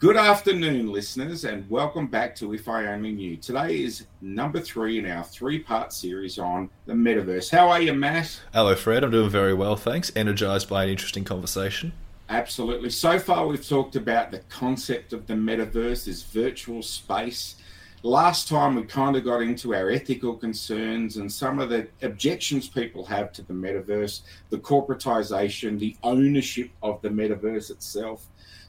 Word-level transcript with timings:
Good 0.00 0.16
afternoon, 0.16 0.92
listeners, 0.92 1.44
and 1.44 1.70
welcome 1.70 2.08
back 2.08 2.34
to 2.36 2.52
If 2.52 2.68
I 2.68 2.86
Only 2.86 3.12
Knew. 3.12 3.36
Today 3.36 3.84
is 3.84 4.06
number 4.20 4.60
three 4.60 4.98
in 4.98 5.06
our 5.06 5.22
three 5.22 5.60
part 5.60 5.92
series 5.92 6.36
on 6.36 6.68
the 6.84 6.92
metaverse. 6.92 7.48
How 7.48 7.70
are 7.70 7.80
you, 7.80 7.94
Matt? 7.94 8.40
Hello, 8.52 8.74
Fred. 8.74 9.04
I'm 9.04 9.12
doing 9.12 9.30
very 9.30 9.54
well, 9.54 9.76
thanks. 9.76 10.10
Energized 10.16 10.68
by 10.68 10.82
an 10.82 10.90
interesting 10.90 11.22
conversation. 11.22 11.92
Absolutely. 12.28 12.90
So 12.90 13.20
far, 13.20 13.46
we've 13.46 13.66
talked 13.66 13.94
about 13.94 14.32
the 14.32 14.40
concept 14.50 15.12
of 15.12 15.28
the 15.28 15.34
metaverse, 15.34 16.06
this 16.06 16.24
virtual 16.24 16.82
space. 16.82 17.56
Last 18.02 18.48
time, 18.48 18.74
we 18.74 18.82
kind 18.82 19.16
of 19.16 19.24
got 19.24 19.42
into 19.42 19.74
our 19.74 19.90
ethical 19.90 20.34
concerns 20.34 21.16
and 21.16 21.32
some 21.32 21.58
of 21.60 21.70
the 21.70 21.88
objections 22.02 22.68
people 22.68 23.04
have 23.06 23.32
to 23.32 23.42
the 23.42 23.54
metaverse, 23.54 24.22
the 24.50 24.58
corporatization, 24.58 25.78
the 25.78 25.96
ownership 26.02 26.70
of 26.82 27.00
the 27.00 27.08
metaverse 27.08 27.70
itself. 27.70 28.26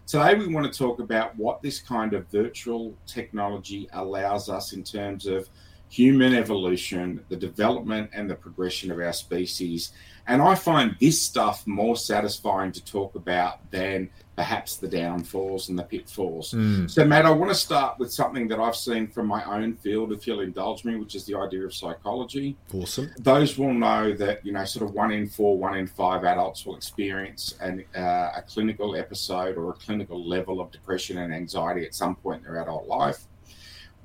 Today, 0.07 0.35
we 0.35 0.45
want 0.45 0.71
to 0.71 0.77
talk 0.77 0.99
about 0.99 1.35
what 1.35 1.63
this 1.63 1.79
kind 1.79 2.13
of 2.13 2.27
virtual 2.27 2.95
technology 3.07 3.89
allows 3.93 4.49
us 4.49 4.73
in 4.73 4.83
terms 4.83 5.25
of 5.25 5.49
human 5.89 6.33
evolution, 6.33 7.23
the 7.29 7.35
development 7.35 8.09
and 8.13 8.29
the 8.29 8.35
progression 8.35 8.91
of 8.91 8.99
our 8.99 9.13
species. 9.13 9.91
And 10.27 10.41
I 10.41 10.55
find 10.55 10.95
this 10.99 11.21
stuff 11.21 11.65
more 11.67 11.95
satisfying 11.95 12.71
to 12.71 12.83
talk 12.83 13.15
about 13.15 13.69
than 13.71 14.09
perhaps 14.35 14.77
the 14.77 14.87
downfalls 14.87 15.69
and 15.69 15.79
the 15.79 15.83
pitfalls. 15.83 16.51
Mm. 16.51 16.89
So, 16.89 17.05
Matt, 17.05 17.25
I 17.25 17.29
want 17.29 17.51
to 17.51 17.55
start 17.55 17.99
with 17.99 18.11
something 18.11 18.47
that 18.49 18.59
I've 18.59 18.75
seen 18.75 19.07
from 19.07 19.27
my 19.27 19.43
own 19.45 19.75
field, 19.75 20.11
if 20.11 20.27
you'll 20.27 20.41
indulge 20.41 20.83
me, 20.83 20.95
which 20.95 21.15
is 21.15 21.25
the 21.25 21.37
idea 21.37 21.63
of 21.63 21.73
psychology. 21.73 22.57
Awesome. 22.73 23.11
Those 23.19 23.57
will 23.57 23.73
know 23.73 24.13
that, 24.13 24.45
you 24.45 24.51
know, 24.51 24.65
sort 24.65 24.89
of 24.89 24.95
one 24.95 25.11
in 25.11 25.29
four, 25.29 25.57
one 25.57 25.77
in 25.77 25.87
five 25.87 26.23
adults 26.23 26.65
will 26.65 26.75
experience 26.75 27.55
an, 27.61 27.85
uh, 27.95 28.31
a 28.35 28.43
clinical 28.45 28.95
episode 28.95 29.57
or 29.57 29.69
a 29.69 29.73
clinical 29.73 30.27
level 30.27 30.59
of 30.59 30.71
depression 30.71 31.19
and 31.19 31.33
anxiety 31.33 31.85
at 31.85 31.95
some 31.95 32.15
point 32.15 32.45
in 32.45 32.51
their 32.51 32.61
adult 32.61 32.87
life. 32.87 33.27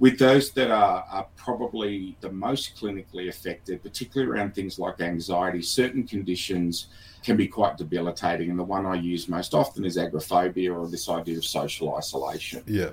With 0.01 0.19
those 0.19 0.51
that 0.53 0.70
are, 0.70 1.05
are 1.11 1.27
probably 1.37 2.17
the 2.20 2.33
most 2.33 2.75
clinically 2.75 3.29
affected, 3.29 3.83
particularly 3.83 4.33
around 4.33 4.55
things 4.55 4.79
like 4.79 5.01
anxiety, 5.03 5.61
certain 5.61 6.05
conditions 6.05 6.87
can 7.23 7.37
be 7.37 7.47
quite 7.47 7.77
debilitating. 7.77 8.48
And 8.48 8.59
the 8.59 8.65
one 8.65 8.87
I 8.87 8.95
use 8.95 9.28
most 9.28 9.53
often 9.53 9.84
is 9.84 9.98
agoraphobia 9.98 10.73
or 10.73 10.89
this 10.89 11.11
idea 11.11 11.37
of 11.37 11.45
social 11.45 11.95
isolation. 11.95 12.65
Yeah. 12.67 12.91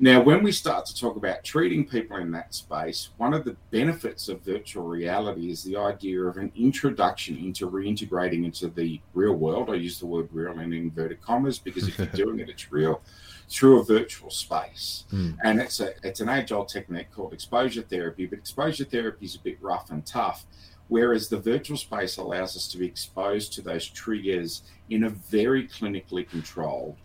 Now, 0.00 0.22
when 0.22 0.44
we 0.44 0.52
start 0.52 0.86
to 0.86 0.94
talk 0.94 1.16
about 1.16 1.42
treating 1.42 1.84
people 1.84 2.18
in 2.18 2.30
that 2.30 2.54
space, 2.54 3.08
one 3.16 3.34
of 3.34 3.44
the 3.44 3.56
benefits 3.72 4.28
of 4.28 4.42
virtual 4.42 4.84
reality 4.86 5.50
is 5.50 5.64
the 5.64 5.76
idea 5.76 6.22
of 6.22 6.36
an 6.36 6.52
introduction 6.54 7.36
into 7.38 7.68
reintegrating 7.68 8.44
into 8.44 8.68
the 8.68 9.00
real 9.14 9.32
world. 9.32 9.70
I 9.70 9.74
use 9.74 9.98
the 9.98 10.06
word 10.06 10.28
real 10.30 10.60
in 10.60 10.72
inverted 10.72 11.20
commas 11.20 11.58
because 11.58 11.88
if 11.88 11.98
you're 11.98 12.06
doing 12.26 12.38
it, 12.38 12.48
it's 12.48 12.70
real 12.70 13.00
through 13.48 13.80
a 13.80 13.84
virtual 13.84 14.30
space. 14.30 15.04
Mm. 15.12 15.36
And 15.42 15.60
it's 15.60 15.80
a 15.80 15.94
it's 16.02 16.20
an 16.20 16.28
age 16.28 16.52
old 16.52 16.68
technique 16.68 17.10
called 17.10 17.32
exposure 17.32 17.82
therapy, 17.82 18.26
but 18.26 18.38
exposure 18.38 18.84
therapy 18.84 19.26
is 19.26 19.36
a 19.36 19.40
bit 19.40 19.58
rough 19.60 19.90
and 19.90 20.04
tough 20.04 20.44
Whereas 20.88 21.28
the 21.28 21.38
virtual 21.38 21.76
space 21.76 22.16
allows 22.16 22.56
us 22.56 22.66
to 22.68 22.78
be 22.78 22.86
exposed 22.86 23.52
to 23.54 23.62
those 23.62 23.86
triggers 23.86 24.62
in 24.88 25.04
a 25.04 25.10
very 25.10 25.68
clinically 25.68 26.28
controlled, 26.28 26.96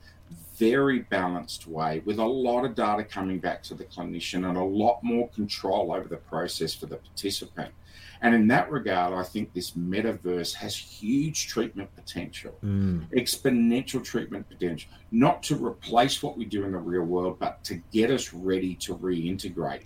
very 0.58 1.00
balanced 1.00 1.68
way 1.68 2.02
with 2.06 2.20
a 2.20 2.26
lot 2.26 2.66
of 2.66 2.76
data 2.76 3.04
coming 3.04 3.40
back 3.40 3.64
to 3.64 3.74
the 3.74 3.86
clinician 3.86 4.48
and 4.48 4.58
a 4.58 4.64
lot 4.64 5.00
more 5.04 5.30
control 5.30 5.92
over 5.92 6.08
the 6.08 6.18
process 6.18 6.74
for 6.74 6.86
the 6.86 6.98
participant. 6.98 7.74
And 8.22 8.34
in 8.34 8.48
that 8.48 8.72
regard, 8.72 9.14
I 9.14 9.24
think 9.24 9.54
this 9.54 9.72
metaverse 9.72 10.54
has 10.56 10.76
huge 10.76 11.48
treatment 11.48 11.94
potential, 11.94 12.58
mm. 12.64 13.06
exponential 13.12 14.02
treatment 14.02 14.48
potential, 14.48 14.90
not 15.12 15.44
to 15.44 15.56
replace 15.56 16.24
what 16.24 16.38
we 16.38 16.46
do 16.46 16.64
in 16.64 16.72
the 16.72 16.78
real 16.78 17.04
world, 17.04 17.38
but 17.40 17.64
to 17.66 17.76
get 17.92 18.10
us 18.10 18.34
ready 18.34 18.76
to 18.76 18.96
reintegrate 18.96 19.84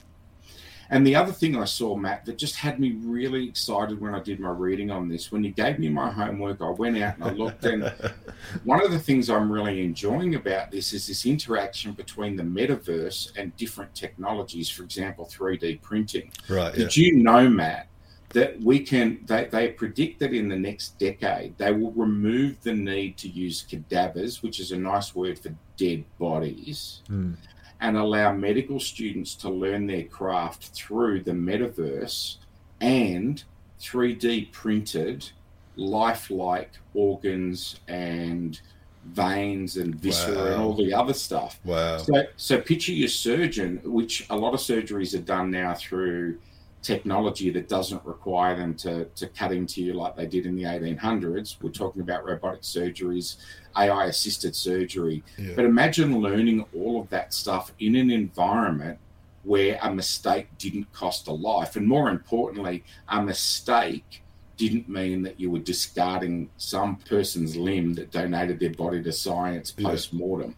and 0.89 1.05
the 1.05 1.15
other 1.15 1.31
thing 1.31 1.57
I 1.57 1.65
saw, 1.65 1.95
Matt, 1.95 2.25
that 2.25 2.37
just 2.37 2.55
had 2.55 2.79
me 2.79 2.93
really 3.01 3.47
excited 3.47 3.99
when 3.99 4.15
I 4.15 4.21
did 4.21 4.39
my 4.39 4.51
reading 4.51 4.89
on 4.89 5.09
this, 5.09 5.31
when 5.31 5.43
you 5.43 5.51
gave 5.51 5.79
me 5.79 5.89
my 5.89 6.09
homework, 6.09 6.61
I 6.61 6.69
went 6.69 6.97
out 6.97 7.15
and 7.15 7.23
I 7.25 7.31
looked. 7.31 7.65
and 7.65 7.83
one 8.63 8.83
of 8.83 8.91
the 8.91 8.99
things 8.99 9.29
I'm 9.29 9.51
really 9.51 9.83
enjoying 9.83 10.35
about 10.35 10.71
this 10.71 10.93
is 10.93 11.07
this 11.07 11.25
interaction 11.25 11.91
between 11.91 12.35
the 12.37 12.43
metaverse 12.43 13.37
and 13.37 13.55
different 13.57 13.93
technologies, 13.95 14.69
for 14.69 14.83
example, 14.83 15.25
3D 15.25 15.81
printing. 15.81 16.31
Right. 16.47 16.73
Did 16.73 16.95
yeah. 16.95 17.05
you 17.05 17.15
know, 17.17 17.49
Matt, 17.49 17.87
that 18.29 18.61
we 18.61 18.79
can, 18.79 19.19
they, 19.25 19.45
they 19.45 19.69
predict 19.69 20.19
that 20.19 20.33
in 20.33 20.47
the 20.47 20.55
next 20.55 20.97
decade, 20.99 21.57
they 21.57 21.71
will 21.71 21.91
remove 21.93 22.61
the 22.61 22.73
need 22.73 23.17
to 23.17 23.29
use 23.29 23.65
cadavers, 23.69 24.41
which 24.41 24.59
is 24.59 24.71
a 24.71 24.77
nice 24.77 25.15
word 25.15 25.37
for 25.39 25.53
dead 25.75 26.05
bodies. 26.17 27.01
Mm 27.09 27.35
and 27.79 27.97
allow 27.97 28.33
medical 28.33 28.79
students 28.79 29.35
to 29.35 29.49
learn 29.49 29.87
their 29.87 30.03
craft 30.03 30.69
through 30.73 31.21
the 31.21 31.31
metaverse 31.31 32.37
and 32.81 33.43
3D 33.79 34.51
printed 34.51 35.29
lifelike 35.75 36.71
organs 36.93 37.79
and 37.87 38.59
veins 39.05 39.77
and 39.77 39.95
viscera 39.95 40.35
wow. 40.35 40.45
and 40.45 40.61
all 40.61 40.73
the 40.73 40.93
other 40.93 41.13
stuff. 41.13 41.59
Wow. 41.63 41.97
So, 41.97 42.23
so 42.35 42.61
picture 42.61 42.91
your 42.91 43.07
surgeon, 43.07 43.79
which 43.83 44.25
a 44.29 44.35
lot 44.35 44.53
of 44.53 44.59
surgeries 44.59 45.17
are 45.17 45.23
done 45.23 45.51
now 45.51 45.73
through 45.75 46.39
technology 46.87 47.49
that 47.49 47.67
doesn't 47.67 48.03
require 48.05 48.55
them 48.55 48.73
to, 48.73 49.03
to 49.15 49.27
cut 49.27 49.51
into 49.51 49.83
you 49.83 49.93
like 49.93 50.15
they 50.15 50.25
did 50.25 50.45
in 50.45 50.55
the 50.55 50.63
1800s. 50.63 51.57
We're 51.61 51.69
talking 51.69 52.01
about 52.01 52.23
robotic 52.25 52.61
surgeries, 52.61 53.35
AI 53.75 54.05
assisted 54.05 54.55
surgery. 54.55 55.21
Yeah. 55.37 55.51
But 55.53 55.65
imagine 55.65 56.21
learning 56.21 56.65
all 56.73 57.01
of 57.01 57.09
that 57.09 57.33
stuff 57.33 57.73
in 57.79 57.97
an 57.97 58.09
environment 58.09 58.97
where 59.43 59.77
a 59.81 59.93
mistake 59.93 60.47
didn't 60.57 60.91
cost 60.93 61.27
a 61.27 61.33
life. 61.33 61.75
And 61.75 61.85
more 61.85 62.09
importantly, 62.09 62.85
a 63.09 63.21
mistake 63.21 64.23
didn't 64.55 64.87
mean 64.87 65.21
that 65.23 65.39
you 65.39 65.51
were 65.51 65.59
discarding 65.59 66.49
some 66.55 66.95
person's 66.95 67.57
limb 67.57 67.95
that 67.95 68.11
donated 68.11 68.59
their 68.59 68.73
body 68.73 69.03
to 69.03 69.11
science 69.11 69.71
post 69.71 70.13
mortem. 70.13 70.55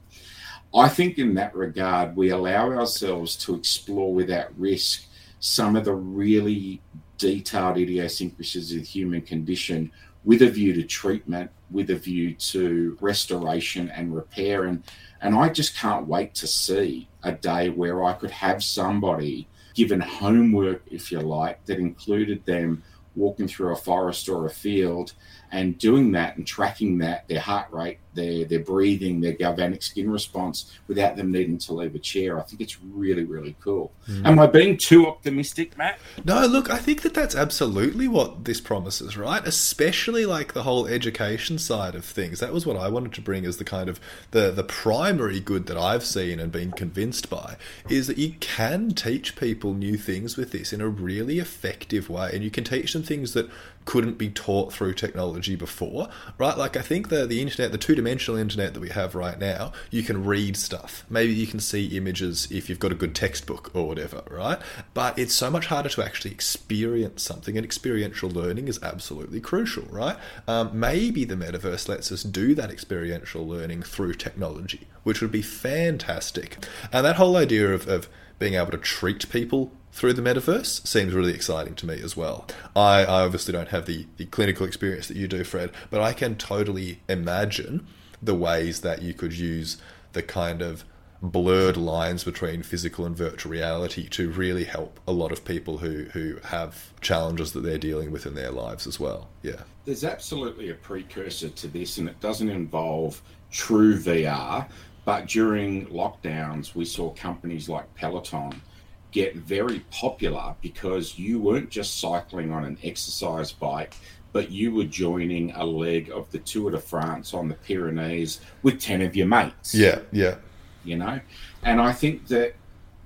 I 0.75 0.88
think 0.88 1.17
in 1.17 1.34
that 1.35 1.56
regard, 1.56 2.16
we 2.16 2.29
allow 2.29 2.72
ourselves 2.72 3.35
to 3.38 3.56
explore 3.56 4.13
without 4.13 4.47
risk 4.57 5.06
some 5.39 5.75
of 5.75 5.85
the 5.85 5.94
really 5.94 6.81
detailed 7.17 7.77
idiosyncrasies 7.77 8.72
of 8.72 8.79
the 8.79 8.83
human 8.83 9.22
condition 9.22 9.91
with 10.23 10.41
a 10.41 10.50
view 10.50 10.73
to 10.73 10.83
treatment, 10.83 11.50
with 11.72 11.89
a 11.89 11.95
view 11.95 12.33
to 12.35 12.97
restoration 13.00 13.89
and 13.91 14.16
repair. 14.16 14.66
And, 14.66 14.83
and 15.22 15.35
I 15.35 15.49
just 15.49 15.75
can't 15.75 16.07
wait 16.07 16.33
to 16.35 16.47
see 16.47 17.07
a 17.23 17.31
day 17.31 17.69
where 17.69 18.03
I 18.03 18.13
could 18.13 18.31
have 18.31 18.63
somebody 18.63 19.47
given 19.75 20.01
homework, 20.01 20.83
if 20.91 21.11
you 21.11 21.19
like, 21.19 21.63
that 21.66 21.79
included 21.79 22.45
them 22.45 22.83
walking 23.16 23.47
through 23.47 23.72
a 23.72 23.75
forest 23.75 24.30
or 24.30 24.46
a 24.46 24.50
field 24.50 25.14
and 25.52 25.78
doing 25.78 26.12
that 26.12 26.38
and 26.38 26.46
tracking 26.46 27.00
that, 27.00 27.28
their 27.28 27.40
heart 27.40 27.68
rate, 27.72 27.97
their 28.14 28.46
their 28.46 28.59
breathing, 28.59 29.22
their 29.22 29.34
galvanic 29.34 29.81
skin 29.81 30.09
response 30.09 30.72
without 30.88 31.16
them 31.16 31.31
needing 31.31 31.58
to 31.58 31.74
leave 31.74 31.96
a 31.96 32.00
chair. 32.00 32.40
I 32.40 32.44
think 32.44 32.62
it's 32.62 32.81
really 32.81 33.24
really 33.24 33.56
cool. 33.62 33.92
Mm. 34.08 34.25
Am 34.25 34.40
I 34.40 34.47
being 34.47 34.78
too 34.78 35.08
optimistic, 35.08 35.78
Matt? 35.78 36.00
No, 36.25 36.46
look, 36.46 36.70
I 36.70 36.78
think 36.78 37.02
that 37.02 37.14
that's 37.14 37.36
absolutely 37.36 38.08
what 38.08 38.46
this 38.46 38.62
promises, 38.62 39.18
right? 39.18 39.46
Especially 39.46 40.26
like 40.26 40.53
the 40.53 40.64
whole 40.64 40.86
education 40.88 41.58
side 41.58 41.96
of 41.96 42.06
things. 42.06 42.40
That 42.40 42.53
was 42.53 42.66
what 42.66 42.78
I 42.78 42.90
wanted 42.90 43.14
to 43.14 43.22
bring 43.22 43.46
as 43.46 43.58
the 43.58 43.66
kind 43.66 43.90
of 43.90 44.00
the 44.31 44.52
the 44.52 44.64
primary 44.64 45.40
good 45.40 45.66
that 45.68 45.78
I've 45.78 46.06
seen 46.06 46.40
and 46.40 46.52
been 46.52 46.72
convinced 46.72 47.30
by 47.30 47.58
is 47.90 48.08
that 48.08 48.18
you 48.18 48.34
can 48.40 48.91
teach 48.91 49.36
people 49.36 49.74
new 49.74 49.97
things 49.97 50.38
with 50.38 50.52
this 50.52 50.74
in 50.74 50.81
a 50.81 50.88
really 50.88 51.40
effective 51.40 52.09
way, 52.09 52.30
and 52.34 52.44
you 52.44 52.52
can 52.52 52.64
teach 52.64 52.94
them 52.94 52.98
things 53.03 53.33
that 53.33 53.49
couldn't 53.85 54.19
be 54.19 54.29
taught 54.29 54.71
through 54.71 54.93
technology 54.93 55.55
before, 55.55 56.09
right? 56.37 56.57
Like 56.57 56.77
I 56.77 56.81
think 56.81 57.09
the 57.09 57.25
the 57.25 57.41
internet, 57.41 57.72
the 57.72 57.78
two 57.78 57.96
dimensional 57.96 58.40
internet 58.40 58.73
that 58.73 58.79
we 58.79 58.90
have 58.90 59.16
right 59.16 59.40
now, 59.40 59.72
you 59.90 60.03
can 60.03 60.25
read 60.25 60.57
stuff. 60.57 61.05
Maybe 61.09 61.34
you 61.34 61.47
can 61.47 61.59
see 61.59 61.97
images 61.97 62.47
if 62.51 62.69
you've 62.69 62.79
got 62.79 62.91
a 62.91 62.96
good 62.96 63.16
textbook 63.16 63.72
or 63.73 63.87
whatever, 63.87 64.23
right? 64.29 64.59
But 64.93 65.17
it's 65.17 65.34
so 65.34 65.49
much 65.49 65.67
harder 65.67 65.90
to 65.90 66.03
actually 66.03 66.31
experience 66.31 67.23
something, 67.23 67.57
and 67.57 67.66
experiential 67.66 68.29
learning 68.29 68.67
is 68.67 68.79
absolutely 68.84 69.40
crucial, 69.40 69.85
right? 69.90 70.17
Um, 70.47 70.79
maybe 70.79 71.25
the 71.25 71.35
metaverse 71.35 71.90
lets 71.90 72.11
us 72.11 72.23
do 72.23 72.53
that 72.55 72.69
experiential 72.69 73.47
learning 73.47 73.84
through 73.84 74.13
technology, 74.13 74.87
which 75.03 75.22
would 75.22 75.31
be 75.31 75.41
fantastic. 75.41 76.57
And 76.93 77.05
that 77.05 77.16
whole 77.16 77.35
idea 77.35 77.73
of, 77.73 77.87
of 77.87 78.07
being 78.37 78.53
able 78.53 78.72
to 78.72 78.78
treat 78.78 79.29
people 79.29 79.72
through 79.91 80.14
the 80.14 80.22
metaverse 80.22 80.86
seems 80.88 81.14
really 81.14 81.34
exciting 81.34 81.76
to 81.76 81.86
me 81.86 82.02
as 82.02 82.16
well. 82.16 82.46
I, 82.76 83.02
I 83.02 83.22
obviously 83.24 83.52
don't 83.52 83.70
have 83.70 83.86
the, 83.86 84.08
the 84.18 84.26
clinical 84.26 84.66
experience 84.66 85.08
that 85.08 85.18
you 85.18 85.28
do, 85.28 85.44
Fred, 85.44 85.72
but 85.90 86.02
I 86.02 86.14
can 86.14 86.36
totally 86.36 87.02
imagine 87.09 87.88
the 88.22 88.36
ways 88.36 88.82
that 88.82 89.02
you 89.02 89.14
could 89.14 89.34
use 89.34 89.78
the 90.14 90.24
kind 90.24 90.62
of 90.62 90.84
blurred 91.22 91.76
lines 91.76 92.24
between 92.24 92.64
physical 92.64 93.06
and 93.06 93.16
virtual 93.16 93.52
reality 93.52 94.08
to 94.08 94.32
really 94.32 94.64
help 94.64 95.00
a 95.08 95.12
lot 95.12 95.32
of 95.32 95.44
people 95.44 95.80
who, 95.80 96.06
who 96.14 96.38
have 96.46 96.94
challenges 97.02 97.52
that 97.52 97.62
they're 97.62 97.78
dealing 97.78 98.12
with 98.12 98.26
in 98.26 98.36
their 98.36 98.52
lives 98.52 98.88
as 98.88 99.00
well. 99.00 99.28
Yeah. 99.41 99.64
There's 99.86 100.03
absolutely 100.06 100.70
a 100.70 100.76
precursor 100.76 101.50
to 101.50 101.68
this, 101.68 101.97
and 101.97 102.08
it 102.08 102.20
doesn't 102.22 102.50
involve 102.50 103.22
true 103.52 103.97
VR, 103.97 104.68
But 105.06 105.28
during 105.28 105.88
lockdowns, 105.88 106.76
we 106.76 106.86
saw 106.86 107.12
companies 107.16 107.68
like 107.68 107.94
Peloton 107.96 108.62
get 109.11 109.35
very 109.35 109.79
popular 109.91 110.56
because 110.61 111.17
you 111.17 111.40
weren't 111.40 111.70
just 111.70 112.00
cycling 112.00 112.52
on 112.52 112.64
an 112.64 112.78
exercise 112.84 113.52
bike, 113.52 113.96
but 114.32 114.52
you 114.52 114.73
were 114.73 114.84
joining 114.84 115.52
a 115.52 115.66
leg 115.66 116.09
of 116.11 116.29
the 116.32 116.40
Tour 116.40 116.72
de 116.72 116.79
France 116.79 117.34
on 117.34 117.47
the 117.47 117.56
Pyrenees 117.56 118.40
with 118.61 118.79
10 118.79 119.02
of 119.02 119.16
your 119.16 119.28
mates. 119.28 119.73
Yeah, 119.73 120.00
yeah. 120.11 120.35
You 120.84 120.97
know? 120.97 121.20
And 121.64 121.82
I 121.82 121.91
think 121.91 122.28
that 122.28 122.53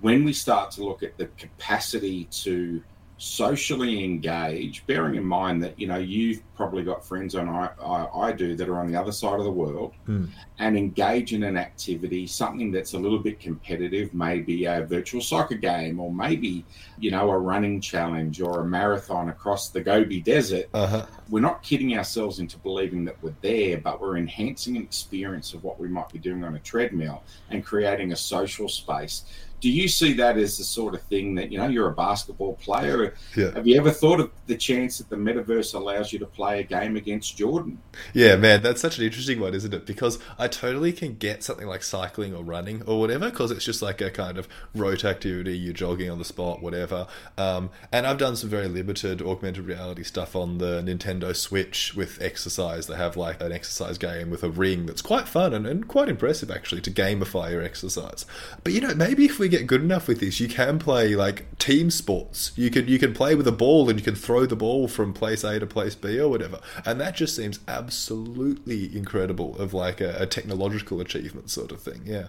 when 0.01 0.23
we 0.23 0.33
start 0.33 0.71
to 0.71 0.83
look 0.83 1.01
at 1.01 1.17
the 1.17 1.27
capacity 1.37 2.25
to 2.25 2.83
socially 3.17 4.03
engage, 4.03 4.85
bearing 4.85 5.15
in 5.15 5.23
mind 5.23 5.63
that 5.63 5.79
you 5.79 5.87
know 5.87 5.97
you've 5.97 6.41
probably 6.55 6.83
got 6.83 7.05
friends 7.05 7.35
and 7.35 7.49
I, 7.49 7.69
I, 7.81 8.27
I 8.27 8.31
do 8.31 8.55
that 8.55 8.69
are 8.69 8.79
on 8.79 8.91
the 8.91 8.99
other 8.99 9.11
side 9.11 9.39
of 9.39 9.45
the 9.45 9.51
world, 9.51 9.93
Hmm. 10.05 10.25
and 10.59 10.77
engage 10.77 11.33
in 11.33 11.43
an 11.43 11.57
activity, 11.57 12.27
something 12.27 12.71
that's 12.71 12.93
a 12.93 12.99
little 12.99 13.19
bit 13.19 13.39
competitive, 13.39 14.13
maybe 14.13 14.65
a 14.65 14.85
virtual 14.85 15.21
soccer 15.21 15.55
game, 15.55 15.99
or 15.99 16.11
maybe 16.13 16.65
you 16.99 17.11
know 17.11 17.29
a 17.31 17.37
running 17.37 17.79
challenge 17.81 18.41
or 18.41 18.61
a 18.61 18.65
marathon 18.65 19.29
across 19.29 19.69
the 19.69 19.81
Gobi 19.81 20.21
Desert. 20.21 20.69
Uh-huh. 20.73 21.05
We're 21.29 21.39
not 21.39 21.63
kidding 21.63 21.97
ourselves 21.97 22.39
into 22.39 22.57
believing 22.57 23.05
that 23.05 23.15
we're 23.21 23.35
there, 23.41 23.77
but 23.77 24.01
we're 24.01 24.17
enhancing 24.17 24.75
an 24.75 24.83
experience 24.83 25.53
of 25.53 25.63
what 25.63 25.79
we 25.79 25.87
might 25.87 26.09
be 26.09 26.19
doing 26.19 26.43
on 26.43 26.55
a 26.55 26.59
treadmill 26.59 27.23
and 27.49 27.63
creating 27.63 28.11
a 28.11 28.15
social 28.15 28.67
space 28.67 29.23
do 29.63 29.71
you 29.71 29.87
see 29.87 30.11
that 30.11 30.37
as 30.37 30.57
the 30.57 30.63
sort 30.63 30.93
of 30.93 31.01
thing 31.03 31.35
that 31.35 31.49
you 31.51 31.57
know 31.57 31.67
you're 31.67 31.87
a 31.87 31.93
basketball 31.93 32.55
player 32.55 33.15
Yeah. 33.35 33.51
have 33.53 33.65
you 33.65 33.77
ever 33.77 33.91
thought 33.91 34.19
of 34.19 34.29
the 34.47 34.57
chance 34.57 34.97
that 34.97 35.09
the 35.09 35.15
metaverse 35.15 35.73
allows 35.73 36.11
you 36.11 36.19
to 36.19 36.25
play 36.25 36.59
a 36.59 36.63
game 36.63 36.97
against 36.97 37.37
jordan 37.37 37.79
Yeah, 38.13 38.35
man, 38.35 38.61
that's 38.61 38.81
such 38.81 38.97
an 38.99 39.05
interesting 39.05 39.39
one, 39.39 39.53
isn't 39.53 39.73
it? 39.73 39.85
Because 39.85 40.19
I 40.37 40.47
totally 40.47 40.91
can 40.91 41.15
get 41.15 41.43
something 41.43 41.67
like 41.67 41.83
cycling 41.83 42.33
or 42.35 42.43
running 42.43 42.81
or 42.83 42.99
whatever, 42.99 43.29
because 43.29 43.51
it's 43.51 43.63
just 43.63 43.81
like 43.81 44.01
a 44.01 44.11
kind 44.11 44.37
of 44.37 44.47
rote 44.75 45.05
activity. 45.05 45.57
You're 45.57 45.73
jogging 45.73 46.09
on 46.09 46.17
the 46.19 46.25
spot, 46.25 46.61
whatever. 46.61 47.07
Um, 47.37 47.69
and 47.91 48.05
I've 48.05 48.17
done 48.17 48.35
some 48.35 48.49
very 48.49 48.67
limited 48.67 49.21
augmented 49.21 49.65
reality 49.65 50.03
stuff 50.03 50.35
on 50.35 50.57
the 50.57 50.81
Nintendo 50.81 51.35
Switch 51.35 51.93
with 51.95 52.21
exercise. 52.21 52.87
They 52.87 52.95
have 52.97 53.15
like 53.15 53.41
an 53.41 53.51
exercise 53.53 53.97
game 53.97 54.29
with 54.29 54.43
a 54.43 54.49
ring 54.49 54.85
that's 54.85 55.01
quite 55.01 55.27
fun 55.27 55.53
and, 55.53 55.65
and 55.65 55.87
quite 55.87 56.09
impressive 56.09 56.51
actually 56.51 56.81
to 56.81 56.91
gamify 56.91 57.51
your 57.51 57.61
exercise. 57.61 58.25
But 58.63 58.73
you 58.73 58.81
know, 58.81 58.93
maybe 58.95 59.25
if 59.25 59.39
we 59.39 59.47
get 59.57 59.67
good 59.67 59.81
enough 59.81 60.07
with 60.07 60.19
this, 60.19 60.39
you 60.39 60.47
can 60.47 60.79
play 60.79 61.15
like 61.15 61.57
team 61.59 61.89
sports. 61.91 62.51
You 62.55 62.69
can 62.69 62.87
you 62.87 62.99
can 62.99 63.13
play 63.13 63.35
with 63.35 63.47
a 63.47 63.51
ball 63.51 63.89
and 63.89 63.99
you 63.99 64.03
can 64.03 64.15
throw 64.15 64.45
the 64.45 64.55
ball 64.55 64.87
from 64.87 65.13
place 65.13 65.43
A 65.43 65.59
to 65.59 65.65
place 65.65 65.95
B 65.95 66.19
or 66.19 66.29
whatever. 66.29 66.59
And 66.85 66.99
that 66.99 67.15
just 67.15 67.35
seems 67.35 67.59
absolutely 67.67 68.95
incredible 68.95 69.57
of 69.57 69.73
like 69.73 70.01
a, 70.01 70.15
a 70.19 70.25
technological 70.25 70.99
achievement 71.01 71.49
sort 71.49 71.71
of 71.71 71.81
thing. 71.81 72.01
Yeah. 72.05 72.27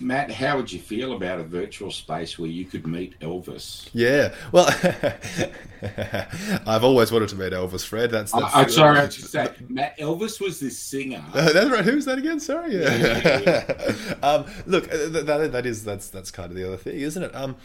Matt 0.00 0.30
how 0.30 0.56
would 0.56 0.72
you 0.72 0.78
feel 0.78 1.14
about 1.14 1.40
a 1.40 1.44
virtual 1.44 1.90
space 1.90 2.38
where 2.38 2.48
you 2.48 2.64
could 2.64 2.86
meet 2.86 3.18
elvis 3.20 3.88
Yeah. 3.92 4.34
Well, 4.52 4.66
I've 6.66 6.84
always 6.84 7.12
wanted 7.12 7.28
to 7.30 7.36
meet 7.36 7.52
Elvis 7.52 7.84
Fred. 7.84 8.10
That's, 8.10 8.32
that's 8.32 8.54
I, 8.54 8.62
am 8.62 8.70
sorry 8.70 8.98
i 8.98 9.08
should 9.08 9.24
say 9.26 9.48
matt 9.68 9.98
elvis 9.98 10.40
was 10.40 10.60
this 10.60 10.78
singer 10.78 11.22
Uh, 11.34 11.52
that's 11.52 11.70
right. 11.70 11.84
Who's 11.84 12.04
that 12.06 12.18
again? 12.18 12.40
Sorry. 12.40 12.74
Yeah. 12.76 12.94
Yeah, 12.94 14.14
um, 14.22 14.46
look, 14.66 14.84
uh, 14.92 15.08
that, 15.08 15.52
that 15.52 15.66
is 15.66 15.84
that's 15.84 16.08
that's 16.08 16.30
kind 16.30 16.50
of 16.50 16.56
the 16.56 16.66
other 16.66 16.76
thing, 16.76 17.00
isn't 17.00 17.22
it? 17.22 17.34
Um, 17.34 17.56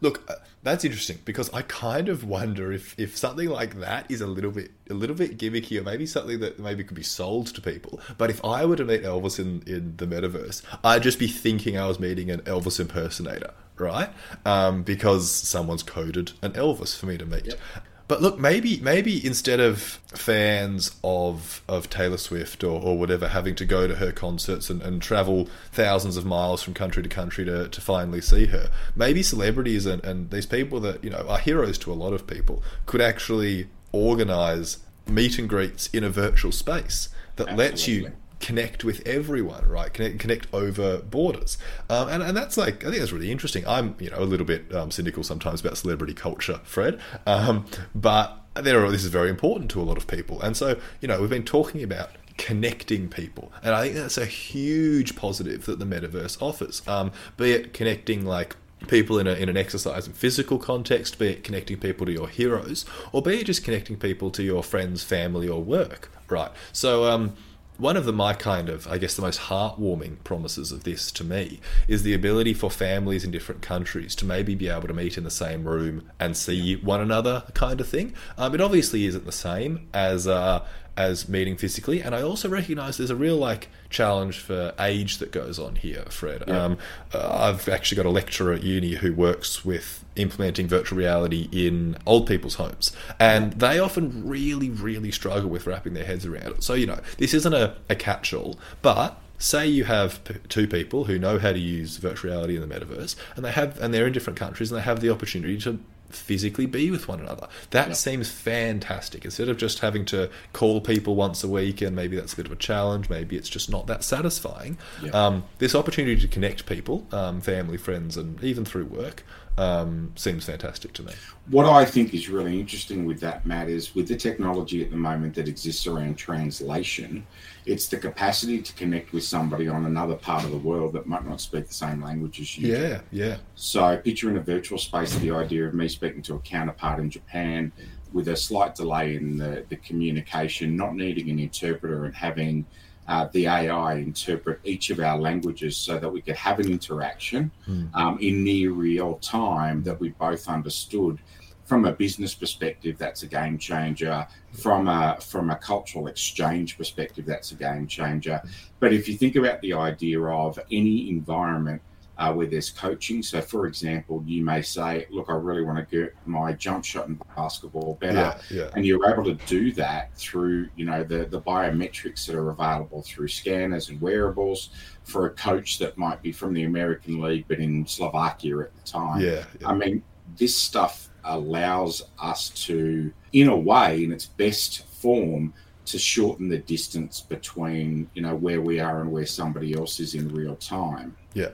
look, 0.00 0.28
uh, 0.30 0.34
that's 0.62 0.84
interesting 0.84 1.18
because 1.24 1.52
I 1.52 1.62
kind 1.62 2.08
of 2.08 2.24
wonder 2.24 2.72
if 2.72 2.98
if 2.98 3.16
something 3.16 3.48
like 3.48 3.78
that 3.80 4.10
is 4.10 4.20
a 4.20 4.26
little 4.26 4.50
bit 4.50 4.72
a 4.90 4.94
little 4.94 5.16
bit 5.16 5.38
gimmicky 5.38 5.78
or 5.78 5.84
maybe 5.84 6.06
something 6.06 6.40
that 6.40 6.58
maybe 6.58 6.84
could 6.84 6.96
be 6.96 7.02
sold 7.02 7.48
to 7.54 7.60
people. 7.60 8.00
But 8.18 8.30
if 8.30 8.44
I 8.44 8.64
were 8.64 8.76
to 8.76 8.84
meet 8.84 9.02
Elvis 9.02 9.38
in 9.38 9.62
in 9.66 9.96
the 9.96 10.06
metaverse, 10.06 10.62
I'd 10.82 11.02
just 11.02 11.18
be 11.18 11.28
thinking 11.28 11.78
I 11.78 11.86
was 11.86 12.00
meeting 12.00 12.30
an 12.30 12.40
Elvis 12.42 12.80
impersonator, 12.80 13.54
right? 13.78 14.10
Um, 14.44 14.82
because 14.82 15.30
someone's 15.30 15.82
coded 15.82 16.32
an 16.42 16.52
Elvis 16.52 16.96
for 16.98 17.06
me 17.06 17.16
to 17.18 17.26
meet. 17.26 17.46
Yep. 17.46 17.58
But 18.08 18.22
look, 18.22 18.38
maybe 18.38 18.78
maybe 18.80 19.24
instead 19.24 19.58
of 19.58 19.80
fans 19.80 20.96
of 21.02 21.62
of 21.68 21.90
Taylor 21.90 22.18
Swift 22.18 22.62
or, 22.62 22.80
or 22.80 22.98
whatever 22.98 23.28
having 23.28 23.54
to 23.56 23.64
go 23.64 23.88
to 23.88 23.96
her 23.96 24.12
concerts 24.12 24.70
and, 24.70 24.80
and 24.80 25.02
travel 25.02 25.48
thousands 25.72 26.16
of 26.16 26.24
miles 26.24 26.62
from 26.62 26.74
country 26.74 27.02
to 27.02 27.08
country 27.08 27.44
to, 27.44 27.68
to 27.68 27.80
finally 27.80 28.20
see 28.20 28.46
her, 28.46 28.70
maybe 28.94 29.22
celebrities 29.22 29.86
and, 29.86 30.04
and 30.04 30.30
these 30.30 30.46
people 30.46 30.78
that, 30.80 31.02
you 31.02 31.10
know, 31.10 31.26
are 31.28 31.38
heroes 31.38 31.78
to 31.78 31.92
a 31.92 31.94
lot 31.94 32.12
of 32.12 32.26
people 32.26 32.62
could 32.86 33.00
actually 33.00 33.66
organize 33.92 34.78
meet 35.08 35.38
and 35.38 35.48
greets 35.48 35.88
in 35.88 36.04
a 36.04 36.10
virtual 36.10 36.52
space 36.52 37.08
that 37.36 37.56
lets 37.56 37.86
you 37.88 38.06
Absolutely. 38.06 38.25
Connect 38.40 38.84
with 38.84 39.06
everyone, 39.06 39.66
right? 39.68 39.92
Connect, 39.92 40.18
connect 40.18 40.46
over 40.52 40.98
borders, 40.98 41.58
um, 41.88 42.08
and 42.08 42.22
and 42.22 42.36
that's 42.36 42.56
like 42.56 42.84
I 42.84 42.88
think 42.88 42.98
that's 42.98 43.12
really 43.12 43.30
interesting. 43.30 43.66
I'm 43.66 43.94
you 43.98 44.10
know 44.10 44.18
a 44.18 44.24
little 44.24 44.46
bit 44.46 44.74
um, 44.74 44.90
cynical 44.90 45.22
sometimes 45.22 45.60
about 45.60 45.78
celebrity 45.78 46.14
culture, 46.14 46.60
Fred, 46.64 47.00
um, 47.26 47.66
but 47.94 48.40
there 48.54 48.84
are, 48.84 48.90
this 48.90 49.04
is 49.04 49.10
very 49.10 49.28
important 49.28 49.70
to 49.72 49.80
a 49.80 49.84
lot 49.84 49.96
of 49.96 50.06
people, 50.06 50.40
and 50.40 50.56
so 50.56 50.78
you 51.00 51.08
know 51.08 51.20
we've 51.20 51.30
been 51.30 51.44
talking 51.44 51.82
about 51.82 52.10
connecting 52.36 53.08
people, 53.08 53.52
and 53.62 53.74
I 53.74 53.84
think 53.84 53.94
that's 53.96 54.18
a 54.18 54.26
huge 54.26 55.16
positive 55.16 55.64
that 55.66 55.78
the 55.78 55.86
metaverse 55.86 56.40
offers. 56.40 56.86
Um, 56.86 57.12
be 57.36 57.52
it 57.52 57.72
connecting 57.72 58.24
like 58.24 58.56
people 58.88 59.18
in, 59.18 59.26
a, 59.26 59.32
in 59.32 59.48
an 59.48 59.56
exercise 59.56 60.06
and 60.06 60.14
physical 60.14 60.58
context, 60.58 61.18
be 61.18 61.28
it 61.28 61.44
connecting 61.44 61.78
people 61.78 62.06
to 62.06 62.12
your 62.12 62.28
heroes, 62.28 62.84
or 63.12 63.22
be 63.22 63.40
it 63.40 63.44
just 63.44 63.64
connecting 63.64 63.96
people 63.96 64.30
to 64.30 64.42
your 64.42 64.62
friends, 64.62 65.02
family, 65.02 65.48
or 65.48 65.62
work, 65.62 66.10
right? 66.28 66.50
So, 66.72 67.10
um, 67.10 67.34
one 67.78 67.96
of 67.96 68.04
the 68.04 68.12
my 68.12 68.32
kind 68.32 68.68
of, 68.68 68.86
I 68.88 68.98
guess, 68.98 69.14
the 69.14 69.22
most 69.22 69.40
heartwarming 69.40 70.24
promises 70.24 70.72
of 70.72 70.84
this 70.84 71.10
to 71.12 71.24
me 71.24 71.60
is 71.88 72.02
the 72.02 72.14
ability 72.14 72.54
for 72.54 72.70
families 72.70 73.24
in 73.24 73.30
different 73.30 73.62
countries 73.62 74.14
to 74.16 74.24
maybe 74.24 74.54
be 74.54 74.68
able 74.68 74.88
to 74.88 74.94
meet 74.94 75.18
in 75.18 75.24
the 75.24 75.30
same 75.30 75.66
room 75.66 76.10
and 76.18 76.36
see 76.36 76.76
one 76.76 77.00
another, 77.00 77.44
kind 77.54 77.80
of 77.80 77.88
thing. 77.88 78.14
Um, 78.38 78.54
it 78.54 78.60
obviously 78.60 79.06
isn't 79.06 79.26
the 79.26 79.32
same 79.32 79.88
as 79.92 80.26
uh, 80.26 80.66
as 80.96 81.28
meeting 81.28 81.56
physically, 81.56 82.00
and 82.00 82.14
I 82.14 82.22
also 82.22 82.48
recognise 82.48 82.96
there's 82.96 83.10
a 83.10 83.16
real 83.16 83.36
like 83.36 83.68
challenge 83.90 84.38
for 84.38 84.72
age 84.78 85.18
that 85.18 85.32
goes 85.32 85.58
on 85.58 85.76
here, 85.76 86.04
Fred. 86.10 86.44
Yeah. 86.46 86.64
Um, 86.64 86.78
uh, 87.12 87.28
I've 87.52 87.68
actually 87.68 87.96
got 87.96 88.06
a 88.06 88.10
lecturer 88.10 88.52
at 88.52 88.62
uni 88.62 88.94
who 88.94 89.12
works 89.12 89.64
with 89.64 90.04
implementing 90.16 90.66
virtual 90.66 90.98
reality 90.98 91.48
in 91.52 91.96
old 92.06 92.26
people's 92.26 92.54
homes, 92.54 92.92
and 93.18 93.52
they 93.54 93.78
often 93.78 94.26
really, 94.26 94.70
really 94.70 95.10
struggle 95.10 95.50
with 95.50 95.66
wrapping 95.66 95.94
their 95.94 96.04
heads 96.04 96.24
around 96.24 96.52
it. 96.52 96.62
So, 96.62 96.74
you 96.74 96.86
know, 96.86 97.00
this 97.18 97.34
isn't 97.34 97.54
a, 97.54 97.76
a 97.88 97.94
catch 97.94 98.32
all, 98.32 98.58
but 98.82 99.20
say 99.38 99.66
you 99.66 99.84
have 99.84 100.22
p- 100.24 100.34
two 100.48 100.66
people 100.66 101.04
who 101.04 101.18
know 101.18 101.38
how 101.38 101.52
to 101.52 101.58
use 101.58 101.98
virtual 101.98 102.30
reality 102.30 102.56
in 102.56 102.66
the 102.66 102.74
metaverse 102.74 103.16
and 103.34 103.44
they 103.44 103.52
have 103.52 103.78
and 103.80 103.92
they're 103.92 104.06
in 104.06 104.12
different 104.12 104.38
countries 104.38 104.72
and 104.72 104.78
they 104.78 104.82
have 104.82 105.00
the 105.00 105.10
opportunity 105.10 105.58
to 105.58 105.78
physically 106.08 106.66
be 106.66 106.90
with 106.90 107.08
one 107.08 107.20
another. 107.20 107.48
That 107.70 107.96
seems 107.96 108.30
fantastic. 108.30 109.24
Instead 109.24 109.48
of 109.48 109.56
just 109.56 109.80
having 109.80 110.04
to 110.06 110.30
call 110.52 110.80
people 110.80 111.14
once 111.14 111.42
a 111.44 111.48
week 111.48 111.80
and 111.80 111.94
maybe 111.94 112.16
that's 112.16 112.32
a 112.32 112.36
bit 112.36 112.46
of 112.46 112.52
a 112.52 112.56
challenge 112.56 113.08
maybe 113.08 113.36
it's 113.36 113.48
just 113.48 113.70
not 113.70 113.86
that 113.86 114.04
satisfying. 114.04 114.78
Um, 115.12 115.44
this 115.58 115.74
opportunity 115.74 116.20
to 116.20 116.28
connect 116.28 116.66
people 116.66 117.06
um, 117.12 117.40
family 117.40 117.76
friends 117.76 118.16
and 118.16 118.42
even 118.42 118.64
through 118.64 118.86
work 118.86 119.24
um, 119.58 120.12
seems 120.16 120.44
fantastic 120.44 120.92
to 120.94 121.02
me 121.02 121.12
What 121.48 121.66
I 121.66 121.84
think 121.84 122.12
is 122.12 122.28
really 122.28 122.60
interesting 122.60 123.06
with 123.06 123.20
that, 123.20 123.46
Matt, 123.46 123.68
is 123.68 123.94
with 123.94 124.08
the 124.08 124.16
technology 124.16 124.84
at 124.84 124.90
the 124.90 124.96
moment 124.96 125.34
that 125.36 125.48
exists 125.48 125.86
around 125.86 126.16
translation, 126.16 127.26
it's 127.64 127.88
the 127.88 127.96
capacity 127.96 128.60
to 128.60 128.72
connect 128.74 129.12
with 129.12 129.24
somebody 129.24 129.68
on 129.68 129.86
another 129.86 130.16
part 130.16 130.44
of 130.44 130.50
the 130.50 130.58
world 130.58 130.92
that 130.94 131.06
might 131.06 131.26
not 131.26 131.40
speak 131.40 131.68
the 131.68 131.74
same 131.74 132.02
language 132.02 132.40
as 132.40 132.58
you. 132.58 132.72
yeah 132.72 133.00
yeah 133.12 133.36
So, 133.54 133.96
picture 133.98 134.30
in 134.30 134.36
a 134.36 134.42
virtual 134.42 134.78
space 134.78 135.14
the 135.16 135.30
idea 135.30 135.66
of 135.66 135.74
me 135.74 135.88
speaking 135.88 136.22
to 136.22 136.34
a 136.34 136.38
counterpart 136.40 137.00
in 137.00 137.10
Japan 137.10 137.72
with 138.12 138.28
a 138.28 138.36
slight 138.36 138.74
delay 138.74 139.16
in 139.16 139.36
the, 139.36 139.64
the 139.68 139.76
communication, 139.76 140.76
not 140.76 140.94
needing 140.94 141.28
an 141.30 141.38
interpreter 141.38 142.04
and 142.04 142.14
having 142.14 142.64
uh, 143.08 143.28
the 143.32 143.46
AI 143.46 143.94
interpret 143.94 144.60
each 144.64 144.90
of 144.90 145.00
our 145.00 145.18
languages 145.18 145.76
so 145.76 145.98
that 145.98 146.08
we 146.08 146.20
could 146.20 146.36
have 146.36 146.58
an 146.58 146.70
interaction 146.70 147.50
Hmm. 147.64 147.84
um, 147.94 148.18
in 148.20 148.44
near 148.44 148.72
real 148.72 149.14
time 149.18 149.82
that 149.84 149.98
we 150.00 150.10
both 150.10 150.48
understood. 150.48 151.18
From 151.64 151.84
a 151.84 151.92
business 151.92 152.32
perspective, 152.32 152.96
that's 152.96 153.24
a 153.24 153.26
game 153.26 153.58
changer. 153.58 154.26
From 154.52 154.86
a 154.86 155.18
from 155.20 155.50
a 155.50 155.56
cultural 155.56 156.06
exchange 156.06 156.78
perspective, 156.78 157.26
that's 157.26 157.50
a 157.50 157.56
game 157.56 157.88
changer. 157.88 158.40
But 158.78 158.92
if 158.92 159.08
you 159.08 159.16
think 159.16 159.34
about 159.34 159.60
the 159.62 159.72
idea 159.72 160.20
of 160.22 160.58
any 160.70 161.10
environment 161.10 161.82
uh, 162.18 162.32
where 162.32 162.46
there's 162.46 162.70
coaching. 162.70 163.22
So, 163.22 163.40
for 163.40 163.66
example, 163.66 164.22
you 164.26 164.44
may 164.44 164.62
say, 164.62 165.06
"Look, 165.10 165.26
I 165.28 165.34
really 165.34 165.62
want 165.62 165.78
to 165.78 165.96
get 165.96 166.14
my 166.26 166.52
jump 166.52 166.84
shot 166.84 167.08
in 167.08 167.20
basketball 167.36 167.98
better," 168.00 168.14
yeah 168.16 168.38
yeah 168.50 168.70
and 168.74 168.84
you're 168.86 169.10
able 169.10 169.24
to 169.24 169.34
do 169.46 169.72
that 169.72 170.16
through, 170.16 170.68
you 170.76 170.84
know, 170.84 171.02
the 171.04 171.26
the 171.26 171.40
biometrics 171.40 172.26
that 172.26 172.36
are 172.36 172.50
available 172.50 173.02
through 173.02 173.28
scanners 173.28 173.88
and 173.88 174.00
wearables 174.00 174.70
for 175.04 175.26
a 175.26 175.30
coach 175.30 175.78
that 175.78 175.96
might 175.96 176.22
be 176.22 176.32
from 176.32 176.52
the 176.52 176.64
American 176.64 177.20
League 177.20 177.44
but 177.48 177.58
in 177.58 177.86
Slovakia 177.86 178.58
at 178.60 178.74
the 178.74 178.82
time. 178.82 179.20
yeah, 179.20 179.44
yeah. 179.60 179.68
I 179.68 179.74
mean, 179.74 180.02
this 180.36 180.56
stuff 180.56 181.08
allows 181.24 182.02
us 182.20 182.50
to, 182.50 183.12
in 183.32 183.48
a 183.48 183.56
way, 183.56 184.04
in 184.04 184.12
its 184.12 184.26
best 184.26 184.86
form, 184.86 185.52
to 185.86 185.98
shorten 185.98 186.48
the 186.48 186.58
distance 186.58 187.20
between 187.20 188.10
you 188.14 188.22
know 188.22 188.34
where 188.34 188.60
we 188.60 188.80
are 188.80 189.00
and 189.00 189.12
where 189.12 189.26
somebody 189.26 189.74
else 189.74 190.00
is 190.00 190.14
in 190.14 190.28
real 190.34 190.56
time. 190.56 191.16
Yeah. 191.34 191.50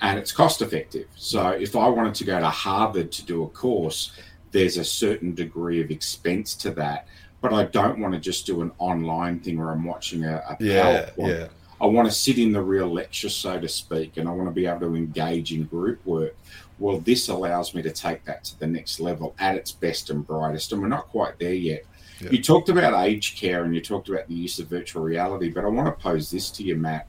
And 0.00 0.18
it's 0.18 0.32
cost 0.32 0.60
effective. 0.62 1.06
So 1.16 1.48
if 1.48 1.74
I 1.74 1.88
wanted 1.88 2.14
to 2.16 2.24
go 2.24 2.38
to 2.38 2.48
Harvard 2.50 3.10
to 3.12 3.24
do 3.24 3.44
a 3.44 3.48
course, 3.48 4.12
there's 4.50 4.76
a 4.76 4.84
certain 4.84 5.34
degree 5.34 5.80
of 5.80 5.90
expense 5.90 6.54
to 6.56 6.70
that. 6.72 7.06
But 7.40 7.52
I 7.52 7.64
don't 7.64 7.98
want 8.00 8.14
to 8.14 8.20
just 8.20 8.46
do 8.46 8.60
an 8.62 8.72
online 8.78 9.40
thing 9.40 9.58
where 9.58 9.70
I'm 9.70 9.84
watching 9.84 10.24
a, 10.24 10.36
a 10.48 10.56
Yeah, 10.60 11.10
PowerPoint. 11.16 11.28
yeah. 11.28 11.48
I 11.80 11.86
want 11.86 12.08
to 12.08 12.14
sit 12.14 12.38
in 12.38 12.52
the 12.52 12.62
real 12.62 12.88
lecture, 12.88 13.28
so 13.28 13.60
to 13.60 13.68
speak, 13.68 14.16
and 14.16 14.26
I 14.26 14.32
want 14.32 14.48
to 14.48 14.52
be 14.54 14.66
able 14.66 14.80
to 14.80 14.96
engage 14.96 15.52
in 15.52 15.64
group 15.64 16.04
work. 16.06 16.34
Well, 16.78 16.98
this 17.00 17.28
allows 17.28 17.74
me 17.74 17.82
to 17.82 17.90
take 17.90 18.24
that 18.24 18.44
to 18.44 18.58
the 18.58 18.66
next 18.66 18.98
level 18.98 19.34
at 19.38 19.56
its 19.56 19.72
best 19.72 20.08
and 20.10 20.26
brightest. 20.26 20.72
And 20.72 20.80
we're 20.80 20.88
not 20.88 21.08
quite 21.08 21.38
there 21.38 21.54
yet. 21.54 21.84
Yeah. 22.20 22.30
You 22.30 22.42
talked 22.42 22.70
about 22.70 22.94
aged 23.06 23.38
care 23.38 23.64
and 23.64 23.74
you 23.74 23.82
talked 23.82 24.08
about 24.08 24.26
the 24.28 24.34
use 24.34 24.58
of 24.58 24.68
virtual 24.68 25.02
reality, 25.02 25.50
but 25.50 25.64
I 25.64 25.68
want 25.68 25.86
to 25.86 26.02
pose 26.02 26.30
this 26.30 26.50
to 26.52 26.62
you, 26.62 26.76
Matt. 26.76 27.06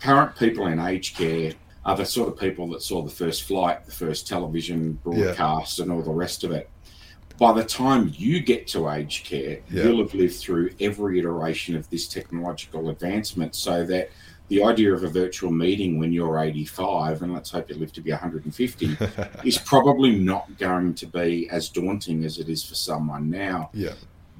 Current 0.00 0.34
people 0.36 0.66
in 0.66 0.78
aged 0.80 1.16
care 1.16 1.52
are 1.84 1.96
the 1.96 2.04
sort 2.04 2.28
of 2.28 2.38
people 2.38 2.68
that 2.68 2.82
saw 2.82 3.02
the 3.02 3.10
first 3.10 3.44
flight, 3.44 3.84
the 3.86 3.92
first 3.92 4.28
television 4.28 4.94
broadcast, 5.02 5.78
and 5.78 5.90
all 5.90 6.02
the 6.02 6.10
rest 6.10 6.44
of 6.44 6.50
it. 6.50 6.68
By 7.38 7.52
the 7.54 7.64
time 7.64 8.12
you 8.14 8.40
get 8.40 8.66
to 8.68 8.90
aged 8.90 9.24
care, 9.24 9.60
Yeah. 9.70 9.84
you'll 9.84 10.02
have 10.02 10.12
lived 10.12 10.34
through 10.36 10.70
every 10.78 11.18
iteration 11.18 11.74
of 11.76 11.88
this 11.88 12.06
technological 12.06 12.90
advancement 12.90 13.54
so 13.54 13.84
that 13.86 14.10
the 14.48 14.62
idea 14.62 14.92
of 14.92 15.04
a 15.04 15.08
virtual 15.08 15.50
meeting 15.50 15.98
when 15.98 16.12
you're 16.12 16.38
85, 16.38 17.22
and 17.22 17.32
let's 17.32 17.50
hope 17.50 17.70
you 17.70 17.76
live 17.76 17.92
to 17.94 18.00
be 18.02 18.10
150, 18.10 18.96
is 19.44 19.56
probably 19.58 20.18
not 20.18 20.58
going 20.58 20.92
to 20.94 21.06
be 21.06 21.48
as 21.50 21.68
daunting 21.70 22.24
as 22.24 22.38
it 22.38 22.48
is 22.50 22.62
for 22.62 22.74
someone 22.74 23.30
now. 23.30 23.70
yeah. 23.72 23.92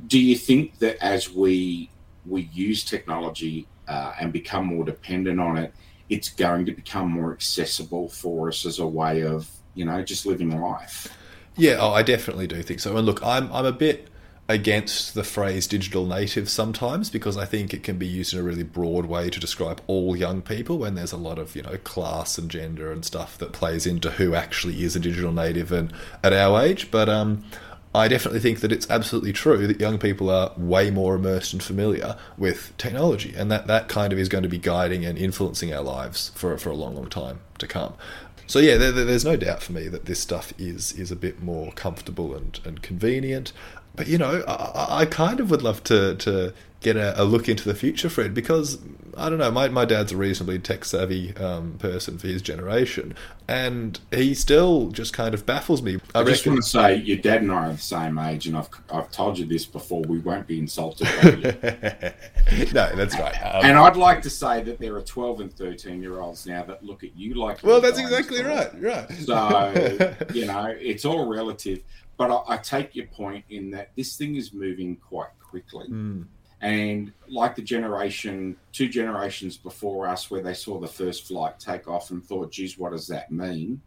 Do 0.08 0.18
you 0.18 0.34
think 0.36 0.78
that 0.78 0.96
as 1.04 1.30
we 1.30 1.90
we 2.26 2.48
use 2.52 2.84
technology 2.84 3.66
uh, 3.88 4.12
and 4.20 4.32
become 4.32 4.66
more 4.66 4.84
dependent 4.84 5.38
on 5.40 5.56
it, 5.58 5.72
it's 6.10 6.28
going 6.28 6.66
to 6.66 6.72
become 6.72 7.10
more 7.10 7.32
accessible 7.32 8.08
for 8.08 8.48
us 8.48 8.66
as 8.66 8.78
a 8.78 8.86
way 8.86 9.22
of 9.22 9.48
you 9.74 9.84
know 9.84 10.02
just 10.02 10.26
living 10.26 10.60
life? 10.60 11.08
Yeah, 11.56 11.78
oh, 11.80 11.92
I 11.92 12.02
definitely 12.02 12.46
do 12.46 12.62
think 12.62 12.80
so. 12.80 12.96
And 12.96 13.06
look, 13.06 13.24
I'm 13.24 13.50
I'm 13.52 13.64
a 13.64 13.72
bit 13.72 14.08
against 14.50 15.14
the 15.14 15.22
phrase 15.22 15.68
digital 15.68 16.04
native 16.06 16.50
sometimes 16.50 17.08
because 17.08 17.36
I 17.36 17.44
think 17.44 17.72
it 17.72 17.84
can 17.84 17.98
be 17.98 18.06
used 18.06 18.34
in 18.34 18.40
a 18.40 18.42
really 18.42 18.64
broad 18.64 19.06
way 19.06 19.30
to 19.30 19.38
describe 19.38 19.80
all 19.86 20.16
young 20.16 20.42
people 20.42 20.76
when 20.78 20.96
there's 20.96 21.12
a 21.12 21.16
lot 21.16 21.38
of, 21.38 21.54
you 21.54 21.62
know, 21.62 21.76
class 21.84 22.36
and 22.36 22.50
gender 22.50 22.90
and 22.90 23.04
stuff 23.04 23.38
that 23.38 23.52
plays 23.52 23.86
into 23.86 24.10
who 24.10 24.34
actually 24.34 24.82
is 24.82 24.96
a 24.96 25.00
digital 25.00 25.30
native 25.30 25.70
and 25.70 25.92
at 26.24 26.32
our 26.32 26.60
age. 26.60 26.90
But 26.90 27.08
um 27.08 27.44
I 27.92 28.06
definitely 28.06 28.38
think 28.40 28.60
that 28.60 28.70
it's 28.70 28.88
absolutely 28.88 29.32
true 29.32 29.66
that 29.66 29.80
young 29.80 29.98
people 29.98 30.30
are 30.30 30.52
way 30.56 30.90
more 30.92 31.16
immersed 31.16 31.52
and 31.52 31.60
familiar 31.62 32.16
with 32.38 32.72
technology, 32.78 33.34
and 33.36 33.50
that, 33.50 33.66
that 33.66 33.88
kind 33.88 34.12
of 34.12 34.18
is 34.18 34.28
going 34.28 34.44
to 34.44 34.48
be 34.48 34.58
guiding 34.58 35.04
and 35.04 35.18
influencing 35.18 35.74
our 35.74 35.82
lives 35.82 36.30
for, 36.36 36.56
for 36.56 36.70
a 36.70 36.74
long, 36.76 36.94
long 36.94 37.08
time 37.08 37.40
to 37.58 37.66
come. 37.66 37.94
So 38.46 38.58
yeah, 38.60 38.76
there, 38.76 38.92
there- 38.92 39.04
there's 39.04 39.24
no 39.24 39.36
doubt 39.36 39.62
for 39.62 39.72
me 39.72 39.88
that 39.88 40.04
this 40.06 40.20
stuff 40.20 40.52
is 40.58 40.92
is 40.92 41.10
a 41.10 41.16
bit 41.16 41.42
more 41.42 41.72
comfortable 41.72 42.34
and, 42.34 42.58
and 42.64 42.80
convenient. 42.82 43.52
But 44.00 44.08
you 44.08 44.16
know, 44.16 44.42
I, 44.48 44.52
I- 44.54 44.98
I 45.00 45.04
kind 45.04 45.40
of 45.40 45.50
would 45.50 45.60
love 45.60 45.84
to 45.84 46.14
to 46.16 46.54
get 46.80 46.96
a, 46.96 47.20
a 47.22 47.24
look 47.24 47.50
into 47.50 47.64
the 47.68 47.74
future, 47.74 48.08
Fred, 48.08 48.32
because 48.32 48.78
I 49.14 49.28
don't 49.28 49.36
know. 49.38 49.50
My 49.50 49.68
my 49.68 49.84
dad's 49.84 50.10
a 50.12 50.16
reasonably 50.16 50.58
tech 50.58 50.86
savvy 50.86 51.36
um, 51.36 51.74
person 51.78 52.16
for 52.16 52.26
his 52.26 52.40
generation, 52.40 53.14
and 53.46 54.00
he 54.10 54.32
still 54.32 54.88
just 54.88 55.12
kind 55.12 55.34
of 55.34 55.44
baffles 55.44 55.82
me. 55.82 55.98
I, 56.14 56.24
just 56.24 56.46
reckon- 56.46 56.52
want 56.54 56.64
to 56.64 56.70
say 56.70 56.94
your 56.96 57.18
dad 57.18 57.42
and 57.42 57.52
I 57.52 57.66
are 57.68 57.72
the 57.72 57.76
same 57.78 58.16
age, 58.18 58.46
and 58.46 58.56
I've 58.56 58.70
I've 58.90 59.10
told 59.12 59.38
you 59.38 59.44
this 59.44 59.66
before. 59.66 60.00
We 60.08 60.18
won't 60.20 60.46
be 60.46 60.58
insulted. 60.58 61.06
By 61.20 61.28
you. 61.28 62.72
no, 62.72 62.96
that's 62.96 63.18
right. 63.18 63.34
Um, 63.42 63.66
And 63.66 63.76
I'd 63.76 63.96
like 63.98 64.22
to 64.22 64.30
say 64.30 64.62
that 64.62 64.78
there 64.78 64.96
are 64.96 65.02
12 65.02 65.40
and 65.40 65.52
13 65.52 66.00
year 66.00 66.20
olds 66.20 66.46
now 66.46 66.62
that 66.64 66.82
look 66.82 67.04
at 67.04 67.14
you 67.14 67.34
like. 67.34 67.62
well, 67.62 67.82
that's 67.82 67.98
exactly 67.98 68.42
right. 68.42 68.70
Right. 68.80 69.10
So, 69.12 70.14
you 70.32 70.46
know, 70.46 70.74
it's 70.80 71.04
all 71.04 71.28
relative. 71.28 71.82
But 72.20 72.30
I, 72.30 72.54
I 72.54 72.56
take 72.58 72.94
your 72.94 73.06
point 73.06 73.46
in 73.48 73.70
that 73.70 73.92
this 73.96 74.14
thing 74.18 74.36
is 74.36 74.52
moving 74.52 74.96
quite 74.96 75.30
quickly. 75.40 75.86
Mm, 75.88 76.26
And 76.60 77.12
like 77.28 77.56
the 77.56 77.62
generation, 77.62 78.56
two 78.72 78.88
generations 78.90 79.56
before 79.56 80.06
us, 80.06 80.30
where 80.30 80.42
they 80.42 80.52
saw 80.52 80.78
the 80.78 80.86
first 80.86 81.26
flight 81.26 81.58
take 81.58 81.88
off 81.88 82.10
and 82.10 82.22
thought, 82.22 82.52
geez, 82.52 82.76
what 82.76 82.92
does 82.92 83.06
that 83.06 83.32
mean? 83.32 83.80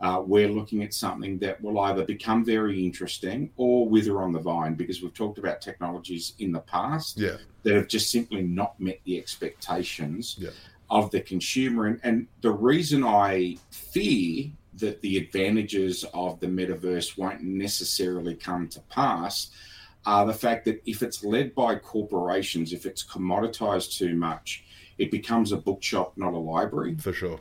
Uh, 0.00 0.22
we're 0.24 0.48
looking 0.48 0.82
at 0.82 0.94
something 0.94 1.38
that 1.40 1.60
will 1.60 1.78
either 1.80 2.02
become 2.02 2.42
very 2.46 2.82
interesting 2.82 3.50
or 3.58 3.86
wither 3.86 4.22
on 4.22 4.32
the 4.32 4.40
vine 4.40 4.74
because 4.74 5.02
we've 5.02 5.12
talked 5.12 5.36
about 5.38 5.60
technologies 5.60 6.32
in 6.38 6.52
the 6.52 6.60
past 6.60 7.18
yeah. 7.18 7.36
that 7.64 7.74
have 7.74 7.88
just 7.88 8.10
simply 8.10 8.40
not 8.40 8.80
met 8.80 8.98
the 9.04 9.18
expectations 9.18 10.36
Yeah. 10.38 10.48
of 10.88 11.10
the 11.10 11.20
consumer. 11.20 11.88
And, 11.88 12.00
and 12.04 12.26
the 12.40 12.52
reason 12.52 13.04
I 13.04 13.58
fear 13.70 14.50
that 14.74 15.00
the 15.00 15.16
advantages 15.18 16.04
of 16.14 16.38
the 16.40 16.46
metaverse 16.46 17.18
won't 17.18 17.42
necessarily 17.42 18.34
come 18.34 18.68
to 18.68 18.80
pass 18.82 19.50
are 20.06 20.24
the 20.26 20.32
fact 20.32 20.64
that 20.64 20.80
if 20.86 21.02
it's 21.02 21.22
led 21.24 21.54
by 21.54 21.74
corporations, 21.74 22.72
if 22.72 22.86
it's 22.86 23.04
commoditized 23.04 23.96
too 23.98 24.14
much, 24.14 24.64
it 24.96 25.10
becomes 25.10 25.52
a 25.52 25.56
bookshop, 25.56 26.12
not 26.16 26.32
a 26.32 26.38
library 26.38 26.96
For 26.98 27.12
sure. 27.12 27.40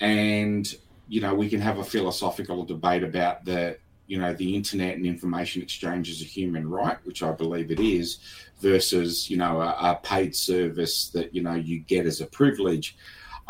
and 0.00 0.74
you 1.08 1.20
know 1.20 1.34
we 1.34 1.48
can 1.48 1.60
have 1.60 1.78
a 1.78 1.84
philosophical 1.84 2.64
debate 2.64 3.02
about 3.02 3.44
the 3.44 3.76
you 4.06 4.18
know 4.18 4.32
the 4.34 4.54
internet 4.54 4.96
and 4.96 5.06
information 5.06 5.60
exchange 5.62 6.10
as 6.10 6.20
a 6.22 6.24
human 6.24 6.68
right 6.68 6.98
which 7.04 7.22
i 7.22 7.32
believe 7.32 7.70
it 7.70 7.80
is 7.80 8.18
versus 8.60 9.28
you 9.28 9.36
know 9.36 9.60
a, 9.60 9.68
a 9.90 10.00
paid 10.02 10.34
service 10.34 11.08
that 11.10 11.34
you 11.34 11.42
know 11.42 11.54
you 11.54 11.80
get 11.80 12.06
as 12.06 12.20
a 12.20 12.26
privilege 12.26 12.96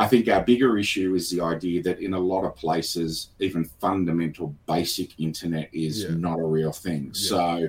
i 0.03 0.07
think 0.11 0.27
our 0.29 0.43
bigger 0.53 0.73
issue 0.85 1.15
is 1.15 1.31
the 1.31 1.41
idea 1.55 1.79
that 1.83 2.01
in 2.01 2.15
a 2.15 2.19
lot 2.33 2.45
of 2.45 2.57
places 2.57 3.31
even 3.39 3.65
fundamental 3.85 4.49
basic 4.67 5.11
internet 5.21 5.69
is 5.73 5.95
Yeah. 6.05 6.17
not 6.29 6.39
a 6.41 6.49
real 6.59 6.73
thing 6.73 7.05
Yeah. 7.15 7.29
so 7.33 7.69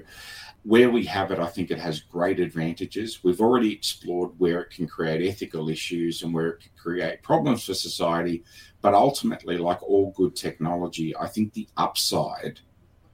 where 0.64 0.92
we 0.92 1.04
have 1.06 1.32
it, 1.32 1.40
I 1.40 1.48
think 1.48 1.72
it 1.72 1.80
has 1.80 2.02
great 2.02 2.40
advantages. 2.40 3.24
We've 3.24 3.42
already 3.42 3.72
explored 3.74 4.30
where 4.38 4.62
it 4.62 4.70
can 4.70 4.86
create 4.88 5.28
ethical 5.28 5.70
issues 5.70 6.22
and 6.22 6.32
where 6.36 6.50
it 6.50 6.60
can 6.60 6.72
create 6.78 7.24
problems 7.24 7.64
for 7.64 7.74
society. 7.74 8.44
But 8.82 8.94
ultimately, 8.94 9.58
like 9.58 9.82
all 9.82 10.12
good 10.16 10.36
technology, 10.36 11.18
I 11.18 11.26
think 11.34 11.54
the 11.54 11.68
upside 11.78 12.60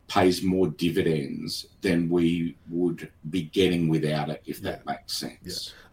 pays 0.10 0.44
more 0.44 0.68
dividends 0.68 1.68
than 1.80 2.10
we 2.10 2.58
would 2.70 3.10
be 3.30 3.44
getting 3.44 3.88
without 3.88 4.30
it, 4.30 4.42
if 4.46 4.60
that 4.64 4.86
makes 4.86 5.14
sense. 5.14 5.38
Yeah, 5.42 5.87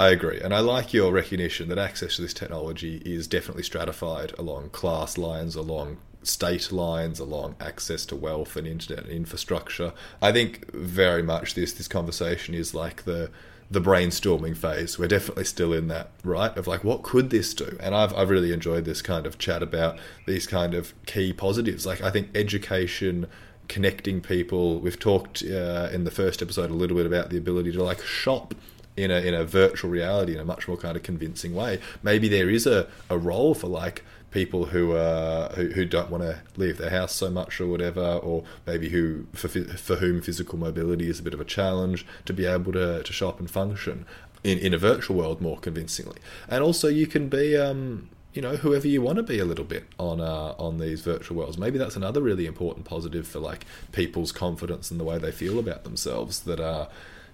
I 0.00 0.10
agree. 0.10 0.40
And 0.40 0.54
I 0.54 0.60
like 0.60 0.92
your 0.92 1.12
recognition 1.12 1.68
that 1.68 1.78
access 1.78 2.16
to 2.16 2.22
this 2.22 2.34
technology 2.34 3.02
is 3.04 3.26
definitely 3.26 3.64
stratified 3.64 4.32
along 4.38 4.70
class 4.70 5.18
lines, 5.18 5.56
along 5.56 5.98
state 6.22 6.72
lines, 6.72 7.18
along 7.18 7.56
access 7.60 8.06
to 8.06 8.16
wealth 8.16 8.56
and 8.56 8.66
internet 8.66 9.04
and 9.04 9.12
infrastructure. 9.12 9.92
I 10.22 10.32
think 10.32 10.70
very 10.72 11.22
much 11.22 11.54
this 11.54 11.72
this 11.72 11.88
conversation 11.88 12.54
is 12.54 12.74
like 12.74 13.04
the 13.04 13.30
the 13.70 13.80
brainstorming 13.80 14.56
phase. 14.56 14.98
We're 14.98 15.08
definitely 15.08 15.44
still 15.44 15.72
in 15.72 15.88
that, 15.88 16.10
right? 16.22 16.56
Of 16.56 16.66
like, 16.66 16.84
what 16.84 17.02
could 17.02 17.30
this 17.30 17.52
do? 17.54 17.76
And 17.80 17.94
I've 17.94 18.14
I've 18.14 18.30
really 18.30 18.52
enjoyed 18.52 18.84
this 18.84 19.02
kind 19.02 19.26
of 19.26 19.38
chat 19.38 19.62
about 19.62 19.98
these 20.26 20.46
kind 20.46 20.74
of 20.74 20.94
key 21.06 21.32
positives. 21.32 21.84
Like 21.84 22.00
I 22.00 22.10
think 22.10 22.28
education 22.34 23.26
connecting 23.68 24.20
people. 24.20 24.78
We've 24.80 24.98
talked 24.98 25.42
uh, 25.42 25.88
in 25.92 26.04
the 26.04 26.10
first 26.10 26.42
episode 26.42 26.70
a 26.70 26.74
little 26.74 26.96
bit 26.96 27.06
about 27.06 27.30
the 27.30 27.38
ability 27.38 27.72
to 27.72 27.82
like 27.82 28.02
shop 28.02 28.54
in 28.96 29.10
a 29.10 29.20
in 29.20 29.34
a 29.34 29.44
virtual 29.44 29.90
reality 29.90 30.34
in 30.34 30.40
a 30.40 30.44
much 30.44 30.68
more 30.68 30.76
kind 30.76 30.96
of 30.96 31.02
convincing 31.02 31.54
way. 31.54 31.80
Maybe 32.02 32.28
there 32.28 32.50
is 32.50 32.66
a, 32.66 32.88
a 33.10 33.18
role 33.18 33.54
for 33.54 33.66
like 33.66 34.04
people 34.30 34.66
who 34.66 34.92
uh 34.92 35.54
who, 35.54 35.68
who 35.70 35.84
don't 35.84 36.10
want 36.10 36.22
to 36.22 36.40
leave 36.56 36.78
their 36.78 36.90
house 36.90 37.14
so 37.14 37.30
much 37.30 37.60
or 37.60 37.66
whatever, 37.66 38.14
or 38.22 38.44
maybe 38.66 38.88
who 38.90 39.26
for 39.32 39.48
for 39.48 39.96
whom 39.96 40.20
physical 40.20 40.58
mobility 40.58 41.08
is 41.08 41.20
a 41.20 41.22
bit 41.22 41.34
of 41.34 41.40
a 41.40 41.44
challenge 41.44 42.06
to 42.24 42.32
be 42.32 42.46
able 42.46 42.72
to 42.72 43.02
to 43.02 43.12
shop 43.12 43.40
and 43.40 43.50
function 43.50 44.06
in 44.42 44.58
in 44.58 44.74
a 44.74 44.78
virtual 44.78 45.16
world 45.16 45.40
more 45.40 45.58
convincingly. 45.58 46.18
And 46.48 46.62
also 46.62 46.88
you 46.88 47.06
can 47.06 47.28
be 47.28 47.56
um 47.56 48.08
you 48.34 48.42
know 48.42 48.56
whoever 48.56 48.88
you 48.88 49.00
want 49.00 49.16
to 49.16 49.22
be 49.22 49.38
a 49.38 49.44
little 49.44 49.64
bit 49.64 49.84
on 49.98 50.20
uh, 50.20 50.54
on 50.58 50.78
these 50.78 51.00
virtual 51.00 51.36
worlds. 51.38 51.56
Maybe 51.56 51.78
that's 51.78 51.96
another 51.96 52.20
really 52.20 52.46
important 52.46 52.84
positive 52.84 53.26
for 53.26 53.38
like 53.38 53.64
people's 53.92 54.32
confidence 54.32 54.90
and 54.90 54.98
the 54.98 55.04
way 55.04 55.18
they 55.18 55.32
feel 55.32 55.58
about 55.58 55.84
themselves. 55.84 56.40
That 56.40 56.58
uh, 56.58 56.88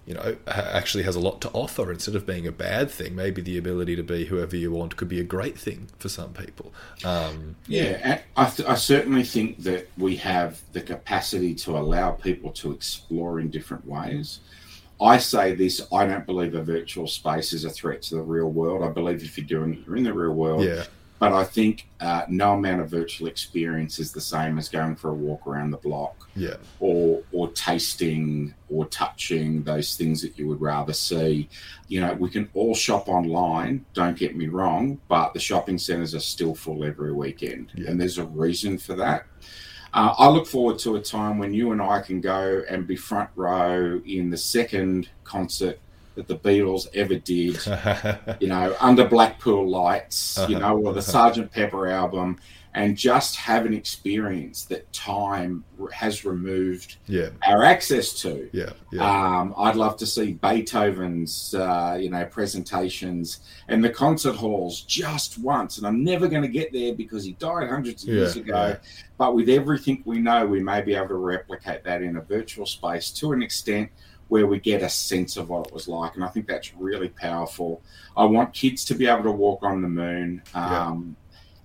you 0.06 0.14
know 0.14 0.36
actually 0.46 1.04
has 1.04 1.16
a 1.16 1.20
lot 1.20 1.40
to 1.42 1.50
offer 1.50 1.92
instead 1.92 2.14
of 2.14 2.26
being 2.26 2.46
a 2.46 2.52
bad 2.52 2.90
thing. 2.90 3.14
Maybe 3.14 3.42
the 3.42 3.58
ability 3.58 3.96
to 3.96 4.02
be 4.02 4.24
whoever 4.26 4.56
you 4.56 4.72
want 4.72 4.96
could 4.96 5.08
be 5.08 5.20
a 5.20 5.24
great 5.24 5.58
thing 5.58 5.88
for 5.98 6.08
some 6.08 6.32
people. 6.32 6.72
Um, 7.04 7.56
Yeah, 7.66 8.20
I, 8.36 8.44
th- 8.46 8.68
I 8.68 8.74
certainly 8.74 9.22
think 9.24 9.58
that 9.58 9.88
we 9.96 10.16
have 10.16 10.60
the 10.72 10.80
capacity 10.80 11.54
to 11.56 11.76
allow 11.76 12.12
people 12.12 12.50
to 12.52 12.72
explore 12.72 13.40
in 13.40 13.50
different 13.50 13.86
ways. 13.86 14.40
I 15.00 15.16
say 15.18 15.54
this, 15.54 15.86
I 15.92 16.06
don't 16.06 16.26
believe 16.26 16.54
a 16.54 16.62
virtual 16.62 17.06
space 17.06 17.52
is 17.54 17.64
a 17.64 17.70
threat 17.70 18.02
to 18.02 18.16
the 18.16 18.22
real 18.22 18.50
world. 18.50 18.82
I 18.82 18.88
believe 18.88 19.22
if 19.22 19.38
you're 19.38 19.46
doing 19.46 19.74
it, 19.74 19.80
you're 19.86 19.96
in 19.96 20.04
the 20.04 20.12
real 20.12 20.32
world. 20.34 20.64
yeah, 20.64 20.84
But 21.20 21.34
I 21.34 21.44
think 21.44 21.86
uh, 22.00 22.22
no 22.28 22.54
amount 22.54 22.80
of 22.80 22.88
virtual 22.88 23.28
experience 23.28 23.98
is 23.98 24.10
the 24.10 24.22
same 24.22 24.56
as 24.58 24.70
going 24.70 24.96
for 24.96 25.10
a 25.10 25.14
walk 25.14 25.46
around 25.46 25.70
the 25.70 25.76
block, 25.76 26.26
yeah, 26.34 26.56
or 26.80 27.22
or 27.30 27.50
tasting 27.50 28.54
or 28.70 28.86
touching 28.86 29.62
those 29.62 29.96
things 29.96 30.22
that 30.22 30.38
you 30.38 30.48
would 30.48 30.62
rather 30.62 30.94
see. 30.94 31.46
You 31.88 32.00
know, 32.00 32.14
we 32.14 32.30
can 32.30 32.48
all 32.54 32.74
shop 32.74 33.06
online. 33.08 33.84
Don't 33.92 34.16
get 34.16 34.34
me 34.34 34.48
wrong, 34.48 34.98
but 35.08 35.34
the 35.34 35.40
shopping 35.40 35.76
centres 35.76 36.14
are 36.14 36.20
still 36.20 36.54
full 36.54 36.84
every 36.84 37.12
weekend, 37.12 37.70
Yeah. 37.74 37.90
and 37.90 38.00
there's 38.00 38.16
a 38.16 38.24
reason 38.24 38.78
for 38.78 38.94
that. 38.96 39.26
Uh, 39.92 40.14
I 40.16 40.28
look 40.28 40.46
forward 40.46 40.78
to 40.80 40.96
a 40.96 41.00
time 41.02 41.36
when 41.38 41.52
you 41.52 41.72
and 41.72 41.82
I 41.82 42.00
can 42.00 42.22
go 42.22 42.62
and 42.70 42.86
be 42.86 42.96
front 42.96 43.28
row 43.36 44.00
in 44.06 44.30
the 44.30 44.38
second 44.38 45.10
concert 45.24 45.78
that 46.14 46.26
the 46.26 46.36
Beatles 46.36 46.86
ever 46.94 47.14
did 47.16 47.58
you 48.40 48.48
know, 48.48 48.76
under 48.80 49.06
Blackpool 49.06 49.68
lights, 49.68 50.38
you 50.48 50.58
know, 50.60 50.78
or 50.78 50.92
the 50.92 51.02
Sergeant 51.02 51.52
Pepper 51.52 51.88
album, 51.88 52.38
and 52.74 52.96
just 52.96 53.34
have 53.34 53.66
an 53.66 53.74
experience 53.74 54.64
that 54.66 54.90
time 54.92 55.64
has 55.92 56.24
removed 56.24 56.98
yeah, 57.06 57.30
our 57.44 57.64
access 57.64 58.12
to. 58.12 58.48
yeah, 58.52 58.70
yeah, 58.92 59.02
Um, 59.02 59.54
I'd 59.56 59.74
love 59.74 59.96
to 59.96 60.06
see 60.06 60.34
Beethoven's, 60.34 61.52
uh, 61.52 61.98
you 62.00 62.10
know, 62.10 62.24
presentations 62.26 63.40
and 63.66 63.82
the 63.82 63.90
concert 63.90 64.36
halls 64.36 64.82
just 64.82 65.38
once. 65.38 65.78
And 65.78 65.86
I'm 65.86 66.04
never 66.04 66.28
going 66.28 66.42
to 66.42 66.48
get 66.48 66.72
there 66.72 66.94
because 66.94 67.24
he 67.24 67.32
died 67.32 67.68
hundreds 67.68 68.04
of 68.04 68.10
years 68.10 68.36
ago. 68.36 68.68
yeah. 68.68 68.76
But 69.18 69.34
with 69.34 69.48
everything 69.48 70.02
we 70.04 70.20
know, 70.20 70.46
we 70.46 70.62
may 70.62 70.80
be 70.80 70.94
able 70.94 71.08
to 71.08 71.14
replicate 71.14 71.82
that 71.84 72.02
in 72.02 72.16
a 72.16 72.20
virtual 72.20 72.66
space 72.66 73.10
to 73.12 73.32
an 73.32 73.42
extent 73.42 73.90
where 74.30 74.46
we 74.46 74.58
get 74.58 74.80
a 74.82 74.88
sense 74.88 75.36
of 75.36 75.50
what 75.50 75.66
it 75.66 75.72
was 75.74 75.86
like. 75.88 76.14
And 76.14 76.24
I 76.24 76.28
think 76.28 76.46
that's 76.46 76.72
really 76.74 77.08
powerful. 77.08 77.82
I 78.16 78.24
want 78.24 78.54
kids 78.54 78.84
to 78.86 78.94
be 78.94 79.06
able 79.06 79.24
to 79.24 79.30
walk 79.32 79.62
on 79.62 79.82
the 79.82 79.88
moon. 79.88 80.42
Yeah. 80.54 80.86
Um, 80.86 81.16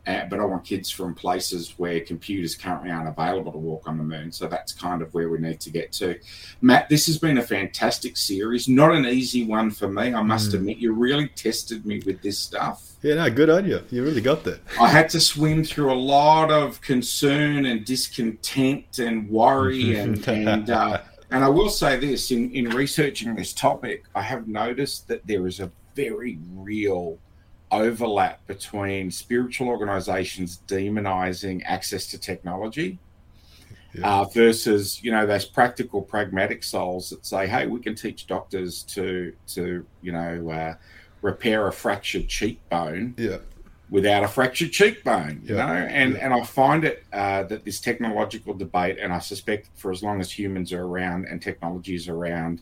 uh, 0.08 0.24
but 0.30 0.40
I 0.40 0.46
want 0.46 0.64
kids 0.64 0.92
from 0.92 1.16
places 1.16 1.74
where 1.78 2.00
computers 2.00 2.54
currently 2.54 2.92
aren't 2.92 3.08
available 3.10 3.52
to 3.52 3.58
walk 3.58 3.88
on 3.88 3.98
the 3.98 4.04
moon. 4.04 4.32
So 4.32 4.48
that's 4.48 4.72
kind 4.72 5.02
of 5.02 5.12
where 5.16 5.30
we 5.30 5.40
need 5.40 5.60
to 5.62 5.72
get 5.72 5.92
to. 5.94 6.20
Matt, 6.62 6.90
this 6.90 7.08
has 7.08 7.18
been 7.18 7.40
a 7.40 7.42
fantastic 7.42 8.16
series. 8.16 8.68
Not 8.68 8.94
an 8.94 9.08
easy 9.08 9.46
one 9.46 9.72
for 9.72 9.88
me, 9.88 10.14
I 10.14 10.22
must 10.22 10.52
Mm. 10.52 10.56
admit. 10.56 10.78
You 10.78 10.94
really 10.94 11.28
tested 11.30 11.88
me 11.88 12.02
with 12.06 12.22
this 12.22 12.38
stuff. 12.38 12.92
yeah. 13.02 13.16
No, 13.16 13.30
good 13.32 13.50
on 13.50 13.66
you. 13.68 13.82
You 13.90 14.04
really 14.04 14.22
got 14.22 14.44
there. 14.44 14.60
I 14.80 14.90
had 14.90 15.10
to 15.10 15.20
swim 15.20 15.64
through 15.64 15.92
a 15.92 15.98
lot 16.18 16.52
of 16.52 16.82
concern 16.82 17.66
and 17.66 17.84
discontent 17.84 19.00
and 19.00 19.28
worry 19.30 19.96
and 20.00 20.28
and 20.28 20.70
uh, 20.70 21.02
and 21.32 21.44
I 21.44 21.50
will 21.50 21.70
say 21.70 21.98
this 21.98 22.32
in 22.32 22.52
in 22.52 22.70
researching 22.70 23.36
this 23.36 23.54
topic, 23.54 24.06
I 24.16 24.22
have 24.22 24.48
noticed 24.48 25.08
that 25.08 25.26
there 25.28 25.48
is 25.48 25.60
a 25.60 25.72
very 25.96 26.38
real 26.54 27.18
overlap 27.72 28.46
between 28.48 29.10
spiritual 29.10 29.68
organizations 29.68 30.62
demonizing 30.68 31.62
access 31.66 32.06
to 32.08 32.18
technology 32.20 33.00
Yeah. 33.94 34.20
uh, 34.22 34.26
versus 34.26 35.04
you 35.04 35.12
know 35.12 35.26
those 35.26 35.46
practical 35.46 36.02
pragmatic 36.02 36.64
souls 36.64 37.10
that 37.10 37.26
say 37.26 37.48
hey 37.48 37.66
we 37.66 37.80
can 37.80 37.96
teach 37.96 38.28
doctors 38.28 38.84
to 38.96 39.34
to 39.56 39.86
you 40.02 40.12
know 40.12 40.50
uh, 40.52 40.76
repair 41.22 41.68
a 41.68 41.72
fractured 41.74 42.28
cheekbone 42.28 43.16
Yeah, 43.18 43.38
without 43.90 44.24
a 44.24 44.28
fractured 44.28 44.72
cheekbone, 44.72 45.42
you 45.46 45.56
Yeah, 45.56 45.66
know, 45.66 45.74
and 45.74 46.14
yeah. 46.14 46.26
and 46.26 46.34
I 46.34 46.44
find 46.44 46.84
it 46.84 47.04
uh, 47.14 47.44
that 47.44 47.64
this 47.66 47.80
technological 47.80 48.54
debate, 48.54 48.98
and 49.00 49.14
I 49.14 49.20
suspect 49.20 49.70
for 49.76 49.92
as 49.92 50.02
long 50.02 50.20
as 50.20 50.32
humans 50.32 50.74
are 50.74 50.84
around 50.84 51.26
and 51.26 51.42
technology 51.42 51.96
is 51.96 52.08
around, 52.08 52.62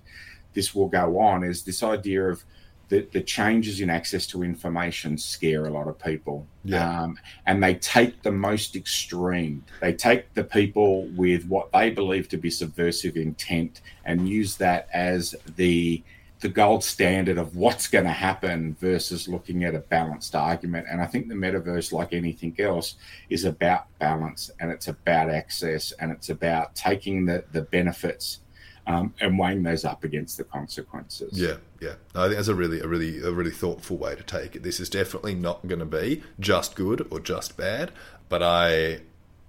this 0.53 0.75
will 0.75 0.89
go 0.89 1.19
on. 1.19 1.43
Is 1.43 1.63
this 1.63 1.81
idea 1.83 2.23
of 2.29 2.43
the, 2.89 3.07
the 3.13 3.21
changes 3.21 3.79
in 3.79 3.89
access 3.89 4.27
to 4.27 4.43
information 4.43 5.17
scare 5.17 5.65
a 5.65 5.69
lot 5.71 5.87
of 5.87 5.97
people, 5.97 6.45
Yeah. 6.65 7.03
um, 7.03 7.17
and 7.47 7.63
they 7.63 7.75
take 7.75 8.21
the 8.21 8.31
most 8.31 8.75
extreme. 8.75 9.63
They 9.79 9.93
take 9.93 10.33
the 10.33 10.43
people 10.43 11.07
with 11.15 11.47
what 11.47 11.71
they 11.71 11.89
believe 11.89 12.27
to 12.29 12.37
be 12.37 12.49
subversive 12.51 13.15
intent 13.15 13.81
and 14.05 14.27
use 14.29 14.57
that 14.57 14.89
as 14.93 15.33
the 15.55 16.03
the 16.43 16.49
gold 16.49 16.83
standard 16.83 17.37
of 17.37 17.55
what's 17.55 17.87
going 17.87 18.03
to 18.03 18.11
happen 18.11 18.75
versus 18.79 19.27
looking 19.29 19.63
at 19.63 19.73
a 19.73 19.79
balanced 19.79 20.35
argument. 20.35 20.85
And 20.91 21.01
I 21.01 21.07
think 21.07 21.29
the 21.29 21.35
metaverse, 21.35 21.93
like 21.93 22.11
anything 22.11 22.53
else, 22.59 22.95
is 23.29 23.45
about 23.45 23.85
balance 23.97 24.51
and 24.59 24.69
it's 24.69 24.89
about 24.89 25.29
access 25.29 25.93
and 25.93 26.11
it's 26.11 26.29
about 26.29 26.75
taking 26.75 27.25
the, 27.25 27.45
the 27.53 27.61
benefits 27.61 28.39
um, 28.85 29.13
and 29.21 29.39
weighing 29.39 29.63
those 29.63 29.85
up 29.85 30.03
against 30.03 30.37
the 30.37 30.43
consequences. 30.43 31.39
Yeah, 31.39 31.55
yeah. 31.79 31.93
No, 32.13 32.23
I 32.23 32.25
think 32.25 32.35
that's 32.35 32.49
a 32.49 32.55
really, 32.55 32.81
a 32.81 32.87
really, 32.87 33.21
a 33.21 33.31
really 33.31 33.51
thoughtful 33.51 33.95
way 33.95 34.13
to 34.13 34.23
take 34.23 34.57
it. 34.57 34.63
This 34.63 34.81
is 34.81 34.89
definitely 34.89 35.35
not 35.35 35.65
going 35.65 35.79
to 35.79 35.85
be 35.85 36.23
just 36.41 36.75
good 36.75 37.07
or 37.09 37.21
just 37.21 37.55
bad, 37.55 37.91
but 38.27 38.43
I 38.43 38.99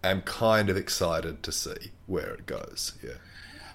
am 0.05 0.23
kind 0.23 0.71
of 0.71 0.77
excited 0.77 1.43
to 1.43 1.51
see 1.51 1.91
where 2.07 2.35
it 2.35 2.47
goes. 2.47 2.93
Yeah. 3.03 3.15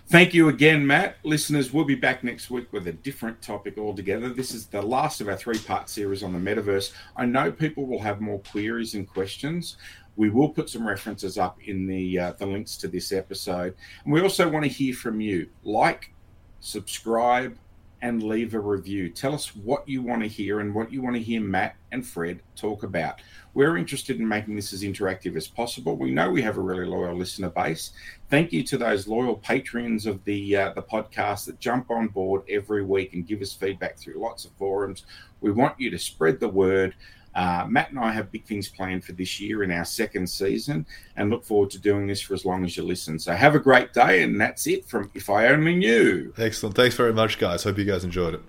Thank 0.09 0.33
you 0.33 0.49
again, 0.49 0.87
Matt. 0.87 1.17
Listeners, 1.21 1.71
we'll 1.71 1.85
be 1.85 1.93
back 1.93 2.23
next 2.23 2.49
week 2.49 2.73
with 2.73 2.87
a 2.87 2.93
different 2.93 3.43
topic 3.43 3.77
altogether. 3.77 4.29
This 4.29 4.55
is 4.55 4.65
the 4.65 4.81
last 4.81 5.21
of 5.21 5.27
our 5.27 5.37
three 5.37 5.59
part 5.59 5.87
series 5.87 6.23
on 6.23 6.33
the 6.33 6.39
metaverse. 6.39 6.93
I 7.15 7.27
know 7.27 7.51
people 7.51 7.85
will 7.85 8.01
have 8.01 8.19
more 8.19 8.39
queries 8.39 8.95
and 8.95 9.07
questions. 9.07 9.77
We 10.15 10.31
will 10.31 10.49
put 10.49 10.67
some 10.67 10.87
references 10.87 11.37
up 11.37 11.59
in 11.61 11.85
the 11.85 12.17
uh, 12.17 12.33
the 12.39 12.47
links 12.47 12.75
to 12.77 12.87
this 12.87 13.11
episode. 13.11 13.75
And 14.03 14.11
we 14.11 14.21
also 14.21 14.49
want 14.49 14.65
to 14.65 14.71
hear 14.71 14.95
from 14.95 15.21
you. 15.21 15.47
Like, 15.63 16.11
subscribe, 16.59 17.55
and 18.01 18.23
leave 18.23 18.53
a 18.53 18.59
review. 18.59 19.09
Tell 19.09 19.33
us 19.33 19.55
what 19.55 19.87
you 19.87 20.01
want 20.01 20.21
to 20.21 20.27
hear 20.27 20.61
and 20.61 20.73
what 20.73 20.91
you 20.91 21.01
want 21.01 21.15
to 21.17 21.21
hear 21.21 21.41
Matt 21.41 21.75
and 21.91 22.05
Fred 22.05 22.41
talk 22.55 22.83
about. 22.83 23.21
We're 23.59 23.75
interested 23.75 24.21
in 24.21 24.25
making 24.25 24.55
this 24.55 24.71
as 24.71 24.83
interactive 24.83 25.35
as 25.35 25.45
possible. 25.45 25.97
We 25.97 26.11
know 26.11 26.29
we 26.29 26.41
have 26.43 26.55
a 26.55 26.61
really 26.61 26.85
loyal 26.85 27.17
listener 27.17 27.49
base. 27.49 27.91
Thank 28.29 28.53
you 28.53 28.63
to 28.63 28.77
those 28.77 29.05
loyal 29.05 29.35
patrons 29.35 30.05
of 30.05 30.23
the 30.23 30.55
uh, 30.55 30.71
the 30.75 30.81
podcast 30.81 31.45
that 31.47 31.59
jump 31.59 31.91
on 31.91 32.07
board 32.07 32.43
every 32.47 32.85
week 32.85 33.13
and 33.13 33.27
give 33.27 33.41
us 33.41 33.51
feedback 33.51 33.97
through 33.97 34.13
lots 34.13 34.45
of 34.45 34.51
forums. 34.53 35.05
We 35.41 35.51
want 35.51 35.77
you 35.77 35.89
to 35.89 35.99
spread 35.99 36.39
the 36.39 36.47
word. 36.47 36.95
Uh, 37.35 37.65
Matt 37.67 37.89
and 37.89 37.99
I 37.99 38.13
have 38.13 38.31
big 38.31 38.45
things 38.45 38.69
planned 38.69 39.03
for 39.03 39.11
this 39.11 39.41
year 39.41 39.63
in 39.63 39.71
our 39.71 39.83
second 39.83 40.27
season 40.27 40.85
and 41.17 41.29
look 41.29 41.43
forward 41.43 41.69
to 41.71 41.79
doing 41.79 42.07
this 42.07 42.21
for 42.21 42.35
as 42.35 42.45
long 42.45 42.63
as 42.63 42.77
you 42.77 42.83
listen. 42.83 43.19
So 43.19 43.33
have 43.33 43.55
a 43.55 43.59
great 43.59 43.91
day, 43.91 44.23
and 44.23 44.39
that's 44.39 44.67
it 44.67 44.85
from 44.85 45.11
If 45.13 45.29
I 45.29 45.47
Only 45.47 45.75
Knew. 45.75 46.33
Excellent. 46.37 46.77
Thanks 46.77 46.95
very 46.95 47.11
much, 47.11 47.37
guys. 47.37 47.65
Hope 47.65 47.77
you 47.77 47.83
guys 47.83 48.05
enjoyed 48.05 48.35
it. 48.35 48.41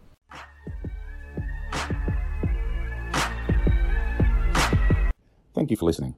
Thank 5.60 5.70
you 5.70 5.76
for 5.76 5.84
listening. 5.84 6.14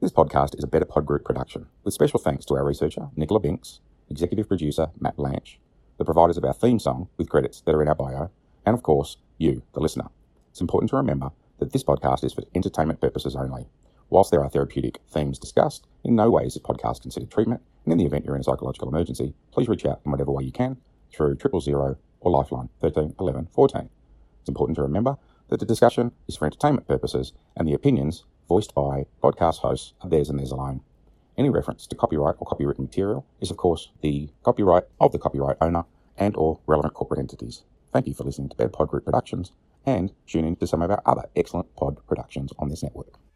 This 0.00 0.12
podcast 0.12 0.56
is 0.56 0.62
a 0.62 0.68
Better 0.68 0.84
Pod 0.84 1.04
Group 1.04 1.24
production, 1.24 1.66
with 1.82 1.94
special 1.94 2.20
thanks 2.20 2.44
to 2.44 2.54
our 2.54 2.64
researcher, 2.64 3.08
Nicola 3.16 3.40
Binks, 3.40 3.80
executive 4.08 4.46
producer, 4.46 4.92
Matt 5.00 5.16
Blanche, 5.16 5.58
the 5.98 6.04
providers 6.04 6.36
of 6.36 6.44
our 6.44 6.54
theme 6.54 6.78
song, 6.78 7.08
with 7.16 7.28
credits 7.28 7.60
that 7.62 7.74
are 7.74 7.82
in 7.82 7.88
our 7.88 7.96
bio, 7.96 8.30
and 8.64 8.72
of 8.72 8.84
course, 8.84 9.16
you, 9.36 9.64
the 9.72 9.80
listener. 9.80 10.10
It's 10.50 10.60
important 10.60 10.90
to 10.90 10.96
remember 10.96 11.32
that 11.58 11.72
this 11.72 11.82
podcast 11.82 12.22
is 12.22 12.34
for 12.34 12.44
entertainment 12.54 13.00
purposes 13.00 13.34
only. 13.34 13.66
Whilst 14.10 14.30
there 14.30 14.44
are 14.44 14.48
therapeutic 14.48 15.00
themes 15.10 15.40
discussed, 15.40 15.88
in 16.04 16.14
no 16.14 16.30
way 16.30 16.44
is 16.44 16.54
this 16.54 16.62
podcast 16.62 17.02
considered 17.02 17.32
treatment, 17.32 17.62
and 17.84 17.90
in 17.90 17.98
the 17.98 18.06
event 18.06 18.24
you're 18.24 18.36
in 18.36 18.42
a 18.42 18.44
psychological 18.44 18.86
emergency, 18.86 19.34
please 19.50 19.68
reach 19.68 19.84
out 19.84 20.02
in 20.04 20.12
whatever 20.12 20.30
way 20.30 20.44
you 20.44 20.52
can 20.52 20.76
through 21.12 21.34
triple 21.34 21.60
zero 21.60 21.96
or 22.20 22.30
Lifeline 22.30 22.68
13 22.80 23.16
11 23.18 23.48
14. 23.52 23.90
It's 24.38 24.48
important 24.48 24.76
to 24.76 24.82
remember 24.82 25.16
that 25.48 25.58
the 25.58 25.66
discussion 25.66 26.12
is 26.28 26.36
for 26.36 26.46
entertainment 26.46 26.86
purposes 26.86 27.32
and 27.56 27.66
the 27.66 27.74
opinions 27.74 28.22
voiced 28.48 28.74
by 28.74 29.06
podcast 29.22 29.58
hosts 29.58 29.94
of 30.00 30.10
theirs 30.10 30.28
and 30.28 30.38
theirs 30.38 30.50
alone. 30.50 30.80
Any 31.36 31.50
reference 31.50 31.86
to 31.88 31.96
copyright 31.96 32.36
or 32.38 32.46
copywritten 32.46 32.80
material 32.80 33.26
is 33.40 33.50
of 33.50 33.56
course 33.56 33.90
the 34.02 34.30
copyright 34.42 34.84
of 35.00 35.12
the 35.12 35.18
copyright 35.18 35.56
owner 35.60 35.84
and 36.16 36.36
or 36.36 36.60
relevant 36.66 36.94
corporate 36.94 37.20
entities. 37.20 37.64
Thank 37.92 38.06
you 38.06 38.14
for 38.14 38.24
listening 38.24 38.48
to 38.50 38.56
Better 38.56 38.70
Pod 38.70 38.88
Group 38.88 39.04
Productions 39.04 39.52
and 39.86 40.12
tune 40.26 40.44
in 40.44 40.56
to 40.56 40.66
some 40.66 40.82
of 40.82 40.90
our 40.90 41.02
other 41.04 41.24
excellent 41.36 41.74
pod 41.76 41.98
productions 42.06 42.52
on 42.58 42.68
this 42.68 42.82
network. 42.82 43.18